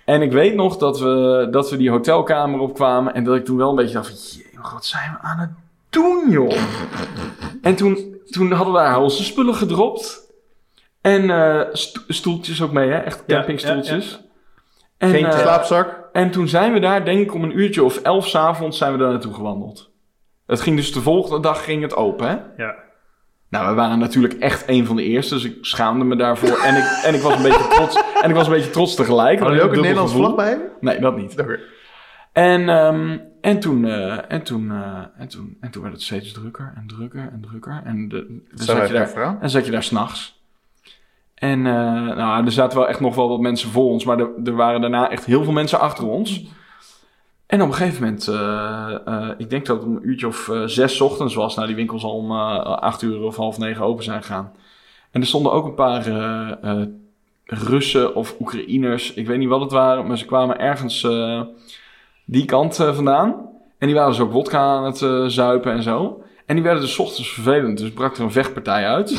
[0.04, 3.14] En ik weet nog dat we, dat we die hotelkamer opkwamen.
[3.14, 4.16] En dat ik toen wel een beetje dacht van...
[4.42, 5.50] Jee, wat zijn we aan het
[5.90, 6.52] doen, joh?
[7.62, 10.22] en toen, toen hadden we daar onze spullen gedropt.
[11.00, 12.98] En eh, sto- stoeltjes ook mee, hè?
[12.98, 14.20] Echt Ja, campingstoeltjes.
[14.98, 16.08] En, Geen eh, Slaapzak.
[16.12, 18.98] en toen zijn we daar, denk ik om een uurtje of elf s'avonds, zijn we
[18.98, 19.92] daar naartoe gewandeld.
[20.46, 22.64] Het ging dus de volgende dag ging het open, hè?
[22.64, 22.74] Ja.
[23.48, 26.58] Nou, we waren natuurlijk echt een van de eerste, dus ik schaamde me daarvoor.
[26.58, 28.02] en, ik, en ik was een beetje trots.
[28.22, 29.38] En ik was een beetje trots tegelijk.
[29.38, 30.70] Hadden jullie ook een Nederlands vlag bij je?
[30.80, 31.40] Nee, dat niet.
[31.40, 31.58] Oké.
[32.32, 36.32] En, ehm, en, toen, eh, en, toen, eh, en, toen, en toen werd het steeds
[36.32, 37.82] drukker en drukker en drukker.
[37.84, 40.43] En de, dan zat je daar, en zat je daar s'nachts.
[41.44, 44.28] En eh, nou, er zaten wel echt nog wel wat mensen voor ons, maar er,
[44.44, 46.44] er waren daarna echt heel veel mensen achter ons.
[47.46, 50.50] En op een gegeven moment, eh, eh, ik denk dat het om een uurtje of
[50.66, 51.54] zes ochtends was.
[51.54, 54.52] Nou, die winkels al om acht uur of half negen open zijn gegaan.
[55.10, 56.08] En er stonden ook een paar
[57.44, 61.06] Russen of Oekraïners, ik weet niet wat het waren, maar ze kwamen ergens
[62.24, 63.34] die kant vandaan.
[63.78, 66.23] En die waren dus ook wodka aan het zuipen en zo.
[66.46, 69.10] En die werden dus ochtends vervelend, dus brak er een vechtpartij uit.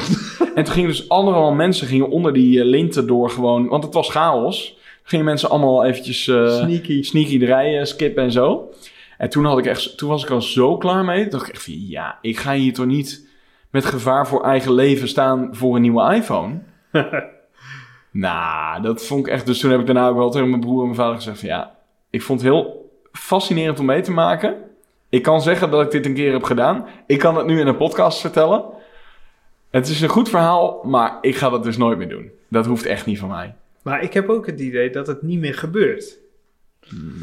[0.55, 3.93] en toen gingen dus allemaal mensen gingen onder die eh, linten door gewoon, want het
[3.93, 4.77] was chaos.
[5.03, 7.03] Gingen mensen allemaal eventjes eh, Sneaky.
[7.03, 8.69] sneaky rijen skippen en zo.
[9.17, 11.21] En toen, had ik echt, toen was ik al zo klaar mee.
[11.21, 13.27] Toen dacht ik echt van, ja, ik ga hier toch niet
[13.69, 16.59] met gevaar voor eigen leven staan voor een nieuwe iPhone.
[18.11, 19.45] nou, dat vond ik echt...
[19.45, 21.49] Dus toen heb ik daarna ook wel tegen mijn broer en mijn vader gezegd van,
[21.49, 21.75] ja,
[22.09, 24.55] ik vond het heel fascinerend om mee te maken.
[25.09, 26.85] Ik kan zeggen dat ik dit een keer heb gedaan.
[27.05, 28.63] Ik kan het nu in een podcast vertellen.
[29.69, 32.31] Het is een goed verhaal, maar ik ga dat dus nooit meer doen.
[32.49, 33.55] Dat hoeft echt niet van mij.
[33.83, 36.17] Maar ik heb ook het idee dat het niet meer gebeurt.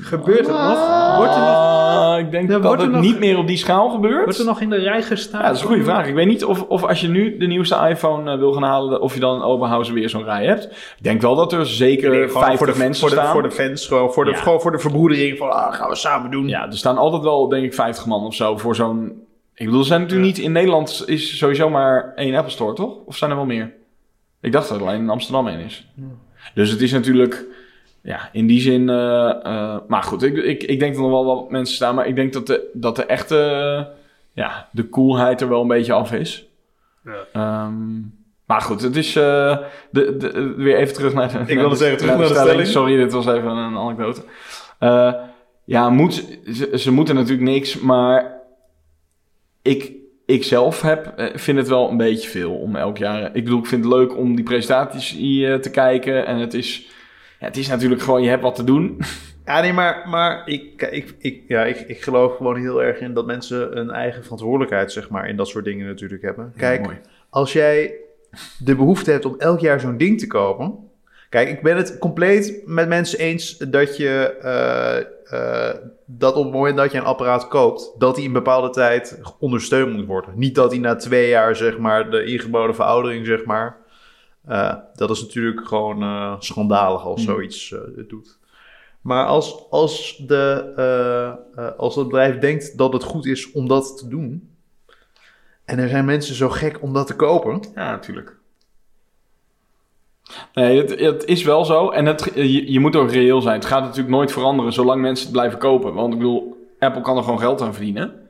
[0.02, 1.16] Gebeurt het nog?
[1.16, 1.70] Wordt er nog,
[2.02, 4.24] Ah, ik denk dat er het nog- niet meer op die schaal gebeurt.
[4.24, 5.40] wordt er nog in de rij gestaan?
[5.40, 6.06] Ja, dat is een goede vraag.
[6.06, 9.00] Ik weet niet of, of als je nu de nieuwste iPhone eh, wil gaan halen,
[9.00, 10.64] of je dan in Oberhausen weer zo'n rij hebt.
[10.64, 13.32] Ik denk wel dat er zeker Nee, gewoon 50 voor de, mensen voor de, staan.
[13.32, 14.36] voor de fans, gewoon voor de, Ja.
[14.36, 16.48] gewoon voor de verbroedering van ah, gaan we samen doen.
[16.48, 19.12] Ja, er staan altijd wel, denk ik, 50 man of zo voor zo'n...
[19.54, 20.44] Ik bedoel, er zijn natuurlijk niet...
[20.44, 22.94] In Nederland is sowieso maar één Apple Store, toch?
[23.06, 23.72] Of zijn er wel meer?
[24.40, 25.86] Ik dacht dat er alleen in Amsterdam één is.
[26.54, 27.44] Dus het is natuurlijk...
[28.02, 28.88] Ja, in die zin...
[28.88, 31.94] eh, eh, maar goed, ik, ik, ik denk dat er nog wel wat mensen staan.
[31.94, 33.36] Maar ik denk dat de, dat de echte...
[33.38, 33.94] eh,
[34.32, 36.46] ja, de coolheid er wel een beetje af is.
[37.04, 37.24] Ja.
[37.32, 38.00] Ehm,
[38.46, 39.12] maar goed, het is...
[39.12, 41.52] de, de, weer even terug naar de...
[41.52, 42.66] Ik wilde zeggen, terug naar de stelling.
[42.66, 44.22] Sorry, dit was even een anekdote.
[45.64, 46.14] Ja, moet,
[46.52, 48.40] ze, ze moeten natuurlijk niks, maar
[49.62, 49.92] ik,
[50.26, 53.24] ik zelf heb, vind het wel een beetje veel om elk jaar.
[53.36, 56.26] Ik bedoel, ik vind het leuk om die presentaties hier te kijken.
[56.26, 56.88] En het is,
[57.42, 58.96] ja, het is natuurlijk gewoon, je hebt wat te doen.
[59.44, 63.14] Ja, nee, maar, maar ik, ik, ik, ja, ik, ik geloof gewoon heel erg in
[63.14, 66.52] dat mensen een eigen verantwoordelijkheid, zeg maar, in dat soort dingen natuurlijk hebben.
[66.56, 67.94] Kijk, als jij
[68.58, 70.78] de behoefte hebt om elk jaar zo'n ding te kopen.
[71.28, 74.98] Kijk, ik ben het compleet met mensen eens dat je eh,
[75.32, 75.76] eh,
[76.06, 79.96] dat op het moment dat je een apparaat koopt, dat die in bepaalde tijd ondersteund
[79.96, 80.32] moet worden.
[80.36, 83.81] Niet dat die na twee jaar, zeg maar, de ingeboden veroudering, zeg maar.
[84.44, 87.34] Eh, dat is natuurlijk gewoon eh, schandalig als Hmm.
[87.34, 88.38] zoiets het doet.
[89.00, 94.08] Maar als, als, de, als het bedrijf denkt dat het goed is om dat te
[94.08, 94.50] doen.
[95.64, 97.60] En er zijn mensen zo gek om dat te kopen.
[97.74, 98.36] Ja, natuurlijk.
[100.54, 101.90] Nee, het, het is wel zo.
[101.90, 103.54] En het, je, je moet ook reëel zijn.
[103.54, 105.94] Het gaat natuurlijk nooit veranderen zolang mensen het blijven kopen.
[105.94, 108.28] Want ik bedoel, Apple kan er gewoon geld aan verdienen.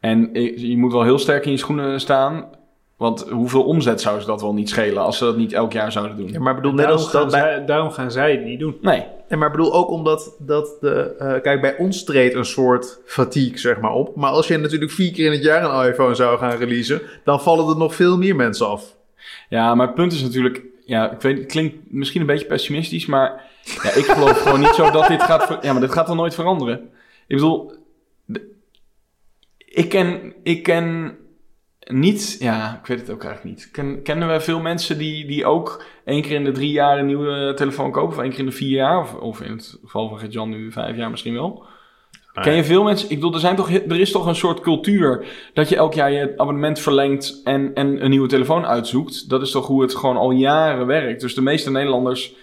[0.00, 2.48] En je moet wel heel sterk in je schoenen staan.
[2.96, 5.92] Want hoeveel omzet zou ze dat wel niet schelen als ze dat niet elk jaar
[5.92, 6.28] zouden doen?
[6.32, 8.44] Ja, maar ik bedoel, net daarom, als gaan dat bij, zij, daarom gaan zij het
[8.44, 8.78] niet doen.
[8.80, 9.04] Nee.
[9.28, 11.14] En maar ik bedoel ook omdat dat de.
[11.18, 14.16] eh, kijk, bij ons treedt een soort fatigue, zeg maar, op.
[14.16, 17.00] Maar als je natuurlijk vier keer in het jaar een iPhone zou gaan releasen.
[17.24, 18.96] dan vallen er nog veel meer mensen af.
[19.48, 20.62] Ja, maar het punt is natuurlijk...
[20.84, 23.50] Ja, ik weet, het klinkt misschien een beetje pessimistisch, maar...
[23.82, 25.46] Ja, ik geloof gewoon niet zo dat dit gaat...
[25.46, 26.90] ver- ja, maar dit gaat dan nooit veranderen.
[27.26, 27.72] Ik bedoel...
[29.58, 30.32] ik ken...
[30.42, 31.16] Ik ken
[31.84, 32.36] niet...
[32.38, 33.70] Ja, ik weet het ook eigenlijk niet.
[33.70, 37.06] Ken, kennen we veel mensen die, die ook één keer in de drie jaar een
[37.06, 38.16] nieuwe telefoon kopen?
[38.16, 38.98] Of één keer in de vier jaar?
[38.98, 41.66] Of, of in het geval van Gert-Jan nu vijf jaar misschien wel?
[42.32, 43.10] Ken je veel mensen?
[43.10, 46.12] Ik bedoel, er, zijn toch, er is toch een soort cultuur dat je elk jaar
[46.12, 49.28] je abonnement verlengt en, en een nieuwe telefoon uitzoekt.
[49.28, 51.20] Dat is toch hoe het gewoon al jaren werkt.
[51.20, 52.34] Dus de meeste Nederlanders,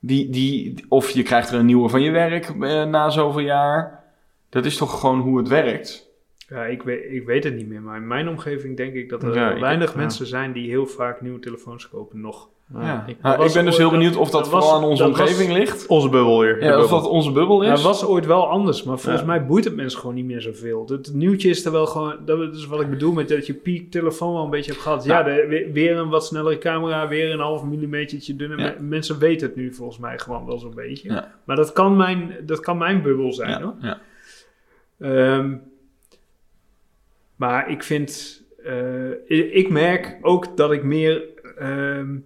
[0.00, 4.04] die, die, of je krijgt er een nieuwe van je werk eh, na zoveel jaar.
[4.50, 6.05] Dat is toch gewoon hoe het werkt.
[6.48, 9.22] Ja, ik weet, ik weet het niet meer, maar in mijn omgeving denk ik dat
[9.22, 9.98] er Ja, ik- weinig ja.
[9.98, 12.48] mensen zijn die heel vaak nieuwe telefoons kopen nog.
[12.74, 13.04] Ja.
[13.06, 15.12] ik- Nou, ik, ben dus heel benieuwd of dat, dat was- vooral aan onze dat
[15.16, 15.86] was- omgeving ligt.
[15.86, 16.62] Onze bubbel hier.
[16.62, 17.00] Ja, De of bubbel.
[17.00, 17.66] dat onze bubbel is.
[17.66, 19.28] Ja, het was ooit wel anders, maar volgens Ja.
[19.28, 20.80] mij boeit het mensen gewoon niet meer zoveel.
[20.80, 23.54] Het, het nieuwtje is er wel gewoon, dat is wat ik bedoel met dat je
[23.54, 25.04] piek telefoon wel een beetje hebt gehad.
[25.04, 28.76] Ja, de- weer, een wat snellere camera, weer een half millimetertje dunner.
[28.80, 31.12] Mensen weten het nu volgens mij gewoon wel zo'n beetje.
[31.12, 31.34] Ja.
[31.44, 33.74] Maar dat kan, mijn, dat kan mijn bubbel zijn hoor.
[33.80, 33.98] ja,
[34.98, 35.58] ja.
[37.36, 39.10] Maar ik vind, eh,
[39.56, 41.22] ik, merk ook dat ik meer
[41.58, 42.16] ehm,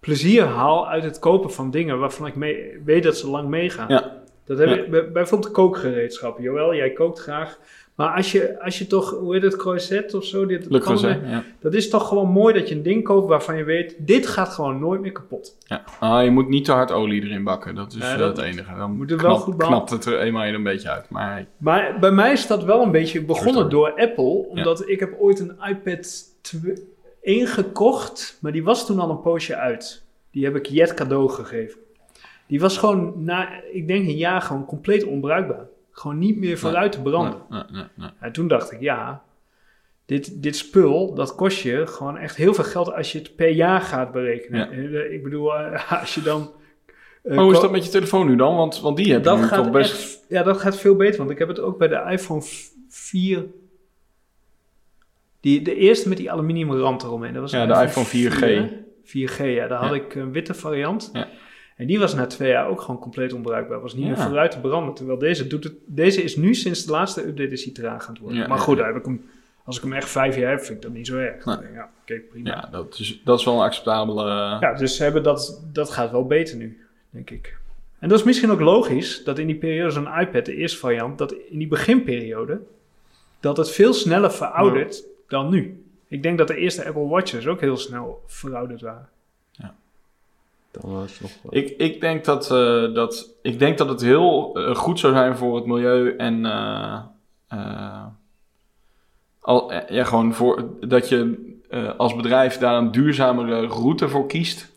[0.00, 3.88] plezier haal uit het kopen van dingen waarvan ik mee, weet dat ze lang meegaan.
[3.88, 4.22] Ja.
[4.44, 4.76] Dat heb Ja.
[4.76, 6.38] ik, bij- bijvoorbeeld kookgereedschap.
[6.38, 7.58] Joël, jij kookt graag.
[7.94, 10.46] Maar als je, als je toch, hoe heet het, croisset of zo?
[10.46, 11.44] Dit, kan ja.
[11.60, 14.48] dat is toch gewoon mooi dat je een ding koopt waarvan je weet, dit gaat
[14.48, 15.56] gewoon nooit meer kapot.
[15.60, 15.84] Ja.
[16.00, 17.74] Ah, je moet niet te hard olie erin bakken.
[17.74, 18.74] Dat is Ja, eh, dat- het enige.
[18.76, 21.10] Dan moet het wel goed knapt het er eenmaal een beetje uit.
[21.10, 24.48] Maar Maar bij mij is dat wel een beetje begonnen door Apple.
[24.48, 26.72] Omdat ik heb ooit een iPad 2
[27.22, 30.04] 1 gekocht, maar die was toen al een poosje uit.
[30.30, 31.78] Die heb ik Jet cadeau gegeven.
[32.46, 35.66] Die was gewoon na, ik denk een jaar, gewoon compleet onbruikbaar.
[35.92, 37.42] Gewoon niet meer vooruit te branden.
[37.48, 38.10] Nee, nee, nee, nee.
[38.20, 39.22] En toen dacht ik, ja,
[40.06, 43.48] dit, dit spul, dat kost je gewoon echt heel veel geld als je het per
[43.50, 44.58] jaar gaat berekenen.
[44.90, 44.98] Ja.
[45.00, 46.50] Eh, Ik bedoel, eh, als je dan...
[47.22, 48.56] eh, Maar hoe is dat met je telefoon nu dan?
[48.56, 49.92] Want, want die heb je dat nu gaat toch best...
[49.92, 52.42] echt, ja, dat gaat veel beter, want ik heb het ook bij de iPhone
[52.88, 53.44] 4.
[55.40, 57.32] Die, de eerste met die aluminium rand eromheen.
[57.32, 58.72] Dat was Ja, de iPhone 4G.
[59.04, 59.66] 4G, ja.
[59.66, 61.10] Daar had ik een witte variant.
[61.12, 61.28] Ja.
[61.80, 63.80] En die was na twee jaar ook gewoon compleet onbruikbaar.
[63.80, 64.94] Was niet meer vooruit te branden.
[64.94, 65.74] Terwijl deze doet het...
[65.86, 68.38] Deze is nu sinds de laatste update is hij traag aan het worden.
[68.38, 69.24] Ja, maar goed, daar heb ik hem,
[69.64, 71.44] als ik hem echt vijf jaar heb, vind ik dat niet zo erg.
[71.44, 71.56] Nee.
[71.74, 72.48] Ja, oké, prima.
[72.50, 74.24] Ja, dat is, dat is wel een acceptabele...
[74.60, 77.56] Ja, dus hebben dat, dat gaat wel beter nu, denk ik.
[77.98, 81.18] En dat is misschien ook logisch dat in die periode zo'n iPad, de eerste variant,
[81.18, 82.60] dat in die beginperiode,
[83.40, 85.84] dat het veel sneller veroudert dan nu.
[86.08, 89.08] Ik denk dat de eerste Apple Watches ook heel snel verouderd waren.
[90.70, 94.00] Dan was het nog wel- Ik, ik, denk dat, eh, dat, ik denk dat het
[94.00, 96.98] heel eh, goed zou zijn voor het milieu en eh,
[97.48, 98.04] eh,
[99.40, 104.70] al, ja, gewoon voor, dat je eh, als bedrijf daar een duurzamere route voor kiest.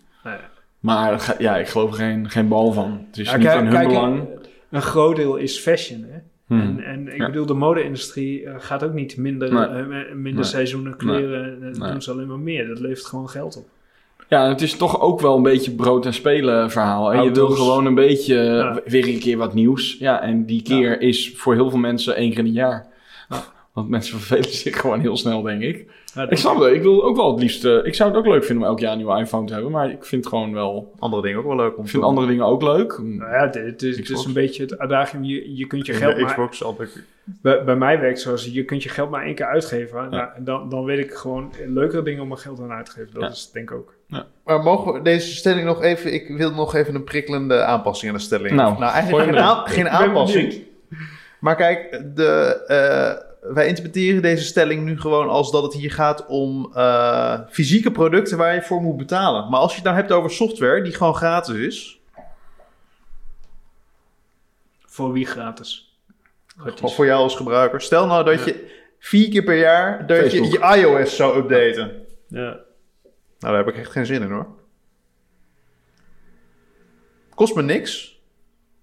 [0.80, 3.06] Maar ja, ik geloof er geen, geen bal van.
[3.08, 4.28] Het is Ja, niet kijk- in hun kijk, belang.
[4.70, 6.18] Een groot deel is fashion, hè?
[6.46, 6.60] Hmm.
[6.62, 7.26] En, en ik Ja.
[7.26, 10.04] bedoel, de mode-industrie gaat ook niet minder, Nee.
[10.16, 10.44] minder Nee.
[10.44, 11.60] seizoenen kleren.
[11.60, 11.92] Nee.
[11.92, 12.68] doen ze alleen maar meer.
[12.68, 13.66] Dat levert gewoon geld op.
[14.34, 17.10] Ja, het is toch ook wel een beetje brood en spelen verhaal.
[17.10, 17.22] Hè?
[17.22, 18.80] Je wil gewoon een beetje Ja.
[18.86, 19.96] weer een keer wat nieuws.
[20.00, 22.86] Ja, en die keer is voor heel veel mensen één keer in een jaar.
[23.74, 25.92] Want mensen vervelen zich gewoon heel snel, denk ik.
[26.16, 26.74] Ja, Ik snap het.
[26.74, 27.66] Ik wil ook wel het liefst...
[27.66, 29.72] eh, ik zou het ook leuk vinden om elk jaar een nieuwe iPhone te hebben.
[29.72, 30.94] Maar ik vind gewoon wel...
[31.00, 32.98] Andere dingen ook wel leuk om Ik vind andere dingen ook leuk.
[33.02, 35.24] Nou ja, het, het is, het is een beetje het adagium.
[35.24, 36.30] Je, je kunt je In geld de maar...
[36.32, 37.04] Xbox altijd.
[37.24, 40.10] Bij, bij mij werkt het zoals, je kunt je geld maar één keer uitgeven.
[40.10, 43.14] Nou, dan, dan weet ik gewoon leukere dingen om mijn geld aan uit te geven.
[43.14, 43.30] Dat Ja.
[43.30, 43.94] is denk ik ook.
[44.44, 46.14] Maar mogen we deze stelling nog even...
[46.14, 48.56] Ik wil nog even een prikkelende aanpassing aan de stelling.
[48.56, 50.54] Nou, eigenlijk gooi geen, aan- geen ben aanpassing.
[51.40, 56.26] Maar kijk, de, eh, wij interpreteren deze stelling nu gewoon als dat het hier gaat
[56.26, 59.50] om eh, fysieke producten waar je voor moet betalen.
[59.50, 62.02] Maar als je het nou hebt over software die gewoon gratis is,
[64.86, 65.98] Voor wie gratis?
[66.82, 67.82] of voor jou als gebruiker.
[67.82, 72.06] Stel nou dat je vier keer per jaar dat je, je iOS zou updaten.
[72.28, 72.40] Ja.
[72.42, 72.60] Nou,
[73.40, 74.48] daar heb ik echt geen zin in hoor.
[77.36, 78.22] Kost me niks.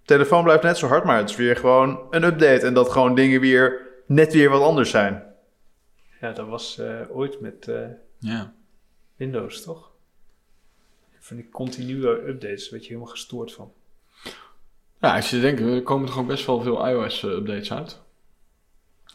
[0.04, 2.66] Telefoon blijft net zo hard, maar het is weer gewoon een update.
[2.66, 5.22] En dat gewoon dingen weer net weer wat anders zijn.
[6.20, 7.86] ja, dat was eh, ooit met eh,
[8.18, 8.52] Ja.
[9.16, 9.90] Windows, toch?
[11.18, 13.72] Van die continue updates, daar werd je helemaal gestoord van.
[15.00, 18.00] Ja, als je denkt, er komen toch ook best wel veel iOS-updates uit.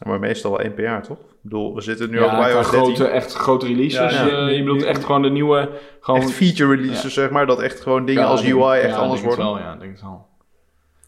[0.06, 1.18] Maar meestal wel één per jaar, toch?
[1.18, 2.94] Ik bedoel, we zitten nu ja, ook op qua iOS 13.
[2.94, 4.12] grote, echt grote releases.
[4.14, 4.46] Ja, ja.
[4.48, 5.80] eh, je bedoelt echt gewoon de nieuwe...
[6.00, 7.46] Gewoon, Echt feature releases, zeg maar.
[7.46, 9.62] Dat echt gewoon dingen Ja, als denk- UI echt ja, anders denk het worden.
[9.62, 10.26] Wel, ja, denk het wel.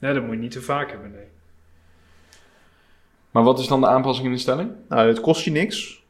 [0.00, 1.26] Nee, dat moet je niet te vaak hebben, nee.
[3.30, 4.70] Maar wat is dan de aanpassing in de stelling?
[4.88, 6.02] Nou, het kost je niks.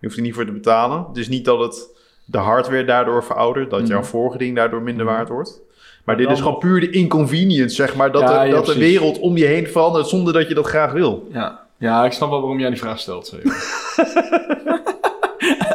[0.00, 1.04] Je hoeft er niet voor te betalen.
[1.08, 1.88] Het is niet dat het
[2.24, 3.70] de hardware daardoor veroudert.
[3.70, 3.88] Dat Mhm.
[3.90, 5.14] jouw vorige ding daardoor minder Mhm.
[5.14, 5.60] waard wordt.
[6.04, 8.12] Maar dit is gewoon puur de inconvenience, zeg maar.
[8.12, 10.66] Dat, Ja, de, ja, dat de wereld om je heen verandert zonder dat je dat
[10.66, 11.28] graag wil.
[11.32, 11.66] Ja.
[11.78, 13.34] Ja, ik snap wel waarom jij die vraag stelt.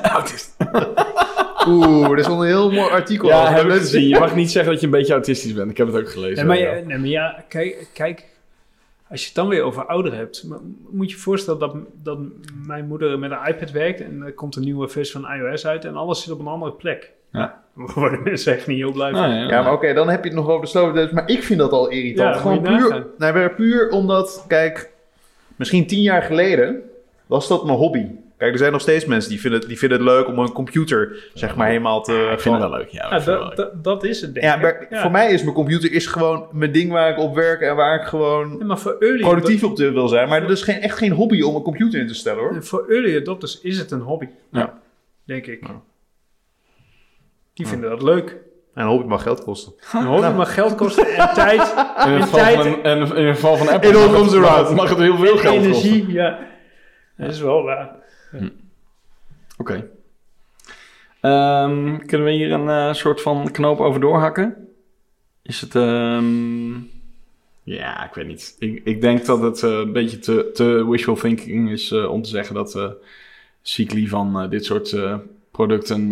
[0.02, 0.56] Autist.
[1.68, 3.56] Oeh, er is wel een heel mooi artikel Ja, over.
[3.56, 4.08] heb ik gezien.
[4.08, 5.72] Je mag niet zeggen dat je een beetje autistisch bent.
[5.72, 6.48] Ik heb het ook gelezen.
[6.48, 6.86] Nee, maar, ja.
[6.88, 8.24] nee, maar ja, kijk, kijk,
[9.14, 10.46] als je het dan weer over ouder hebt,
[10.90, 12.20] moet je je voorstellen dat, dat
[12.66, 15.86] mijn moeder met een iPad werkt en er komt een nieuwe versie van iOS uit
[15.86, 17.12] en alles zit op een andere plek.
[17.32, 17.64] Ja.
[17.76, 19.20] Daar worden mensen echt niet heel blij van.
[19.20, 21.12] Nou, ja, Ja, maar oké, dan heb je het nog over de slow.
[21.12, 22.36] Maar ik vind dat al irritant.
[22.36, 24.92] Ja, Gewoon puur, nou, maar puur omdat, kijk,
[25.56, 26.82] misschien tien jaar geleden
[27.26, 28.08] was dat mijn hobby.
[28.44, 30.52] Kijk, er zijn nog steeds mensen die vinden, het- die vinden het leuk om een
[30.52, 32.30] computer, zeg maar, helemaal te...
[32.32, 32.90] ik vind het wel leuk.
[32.90, 33.58] Ja, Ja, ik het wel dat, leuk.
[33.58, 34.62] dat, dat is het denk Ja, ik.
[34.62, 35.02] maar Ja.
[35.02, 38.00] voor mij is mijn computer is gewoon mijn ding waar ik op werk en waar
[38.02, 40.30] ik gewoon Ja, maar voor early, productief op te wil zijn.
[40.30, 42.64] Maar het is geen, echt geen hobby om een computer in te stellen hoor.
[42.64, 44.28] voor early adopters is het een hobby.
[44.52, 44.80] Ja.
[45.26, 45.68] Denk ik.
[45.68, 45.82] Ja.
[47.54, 48.30] Die vinden dat leuk.
[48.74, 49.74] En een hobby mag geld kosten.
[49.94, 51.62] Een hobby mag geld kosten en tijd,
[52.06, 54.12] In het, geval tijd- van, een- en in het geval van Apple It all mag
[54.12, 54.76] het- comes around.
[54.76, 55.90] mag het heel veel geld kosten.
[55.92, 56.12] energie.
[56.12, 56.40] Ja.
[57.18, 57.96] Dat is wel waar.
[59.58, 59.90] Oké.
[61.22, 64.68] Ehm, kunnen we hier een eh, soort van knoop over doorhakken?
[65.42, 65.76] Is het...
[65.76, 66.74] ehm,
[67.64, 68.56] Ja, ik weet niet.
[68.60, 72.22] Ik, ik denk dat het eh, een beetje te, te wishful thinking is eh, om
[72.22, 72.96] te zeggen dat de
[73.62, 74.96] cycli van dit soort
[75.52, 76.12] producten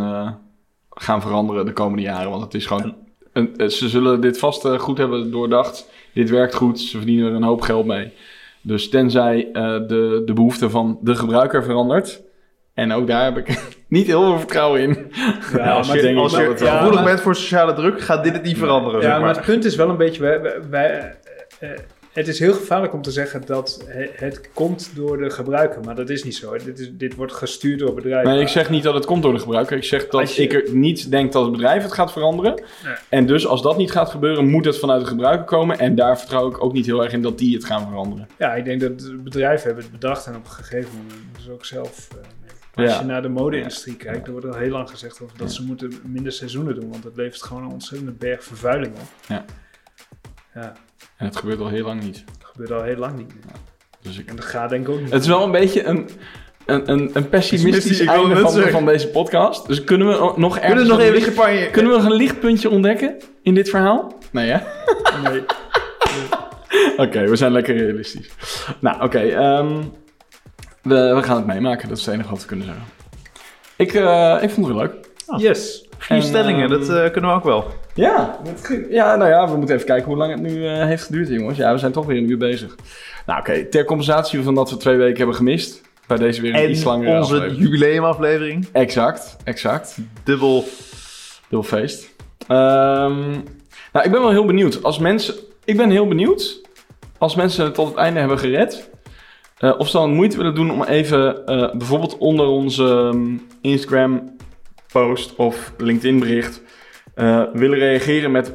[0.89, 2.29] gaan veranderen de komende jaren.
[2.29, 2.95] Want het is gewoon...
[3.31, 5.89] Een, ze zullen dit vast goed hebben doordacht.
[6.13, 8.13] Dit werkt goed, ze verdienen er een hoop geld mee.
[8.63, 12.29] Dus tenzij eh, de, de behoefte van de gebruiker verandert...
[12.73, 15.11] En ook daar heb ik niet heel veel vertrouwen in.
[15.55, 18.43] Ja, als maar je, Als je wel- gevoelig bent voor sociale druk, gaat dit het
[18.43, 18.95] niet veranderen.
[19.01, 19.35] Ja, zeg maar maar.
[19.35, 20.21] het punt is wel een beetje...
[20.21, 21.15] Wij, wij- wij-
[21.59, 21.77] eh, eh,
[22.13, 25.81] het is heel gevaarlijk om te zeggen dat he- het komt door de gebruiker.
[25.83, 26.57] Maar dat is niet zo.
[26.57, 28.31] Dit, is, dit wordt gestuurd door bedrijven.
[28.31, 29.77] Nee, ik zeg niet dat het komt door de gebruiker.
[29.77, 32.53] Ik zeg dat je- ik er niet denk dat het bedrijf het gaat veranderen.
[32.83, 32.93] Nee.
[33.09, 35.79] En dus als dat niet gaat gebeuren, moet het vanuit de gebruiker komen.
[35.79, 38.27] En daar vertrouw ik ook niet heel erg in dat die het gaan veranderen.
[38.37, 41.65] Ja, ik denk dat bedrijven hebben het bedacht en op een gegeven moment dus ook
[41.65, 42.07] zelf.
[42.11, 42.17] eh,
[42.75, 42.99] Als Ja.
[42.99, 45.93] je naar de mode-industrie kijkt, er wordt al heel lang gezegd over dat ze moeten
[46.05, 49.07] minder seizoenen doen, want dat levert gewoon een ontzettende berg vervuiling op.
[50.53, 50.73] Ja.
[51.21, 52.23] En het gebeurt al heel lang niet.
[52.39, 53.43] dat gebeurt al heel lang niet meer.
[54.01, 54.29] Dus ik...
[54.29, 55.11] En dat gaat denk ik ook niet.
[55.11, 56.09] Het is wel een beetje een,
[56.65, 59.67] een, een, een pessimistisch ik einde van, van deze podcast.
[59.67, 62.13] Dus kunnen we nog ergens Kunnen we nog een even licht- kunnen we nog een
[62.17, 64.13] lichtpuntje ontdekken in dit verhaal?
[64.31, 64.57] Nee, hè?
[65.29, 65.43] Nee.
[67.07, 68.29] Oké, we zijn lekker realistisch.
[68.79, 69.19] Nou, oké.
[69.19, 69.81] ehm,
[70.81, 71.89] we, we gaan het meemaken.
[71.89, 72.83] Dat is het enige wat we kunnen zeggen.
[73.75, 74.93] Ik, eh, ik vond het weer leuk.
[75.41, 75.85] Yes.
[76.01, 77.65] Vier En, stellingen, ehm, dat eh, kunnen we ook wel.
[77.93, 81.03] Ja, dat ja, nou ja, we moeten even kijken hoe lang het nu eh, heeft
[81.03, 81.57] geduurd, jongens.
[81.57, 82.75] Ja, we zijn toch weer een uur bezig.
[83.25, 86.69] Nou, oké, ter compensatie van dat we twee weken hebben gemist, bij deze weer een
[86.69, 87.61] iets En langere onze aflevering.
[87.63, 88.67] jubileumaflevering.
[88.71, 89.97] Exact, exact.
[90.23, 90.63] Dubbel.
[91.49, 92.09] Heel feest.
[92.47, 93.19] Ehm,
[93.91, 94.83] nou, ik ben wel heel benieuwd.
[94.83, 95.35] Als mensen,
[95.65, 96.61] ik ben heel benieuwd
[97.17, 98.89] als mensen het tot het einde hebben gered.
[99.57, 101.41] eh, of ze dan moeite willen doen om even
[101.77, 102.83] bijvoorbeeld onder onze
[103.13, 104.39] ehm, Instagram
[104.91, 106.61] post of LinkedIn bericht
[107.15, 108.53] eh, willen reageren met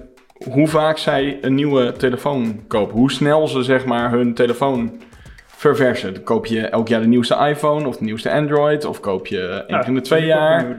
[0.52, 2.96] hoe vaak zij een nieuwe telefoon kopen.
[2.96, 5.00] Hoe snel ze zeg maar hun telefoon
[5.46, 6.14] verversen.
[6.14, 9.64] Dan koop je elk jaar de nieuwste iPhone of de nieuwste Android of koop je
[9.66, 10.76] één keer in de twee ik ook jaar.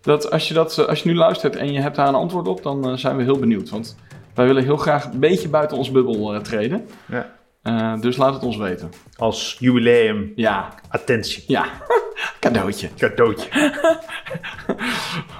[0.00, 2.48] Dat als, je dat, eh, als je nu luistert en je hebt daar een antwoord
[2.48, 3.70] op, dan eh, zijn we heel benieuwd.
[3.70, 3.96] Want
[4.34, 6.86] wij willen heel graag een beetje buiten ons bubbel treden.
[7.06, 7.32] Ja.
[7.64, 8.92] Eh, dus laat het ons weten.
[9.16, 10.32] Als jubileum.
[10.34, 11.44] Ja, Attentie.
[11.46, 11.64] ja.
[12.40, 12.90] Cadeautje.
[12.96, 13.48] Cadeautje.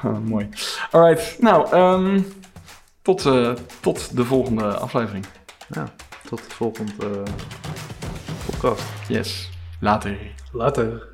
[0.31, 0.49] Mooi.
[0.91, 2.20] Alright, nou, ehm,
[3.03, 5.27] tot, eh, tot de volgende aflevering.
[5.68, 5.93] Ja,
[6.29, 7.33] tot de volgende eh,
[8.47, 8.83] podcast.
[9.09, 9.51] Yes,
[9.81, 10.16] later.
[10.53, 11.14] Later.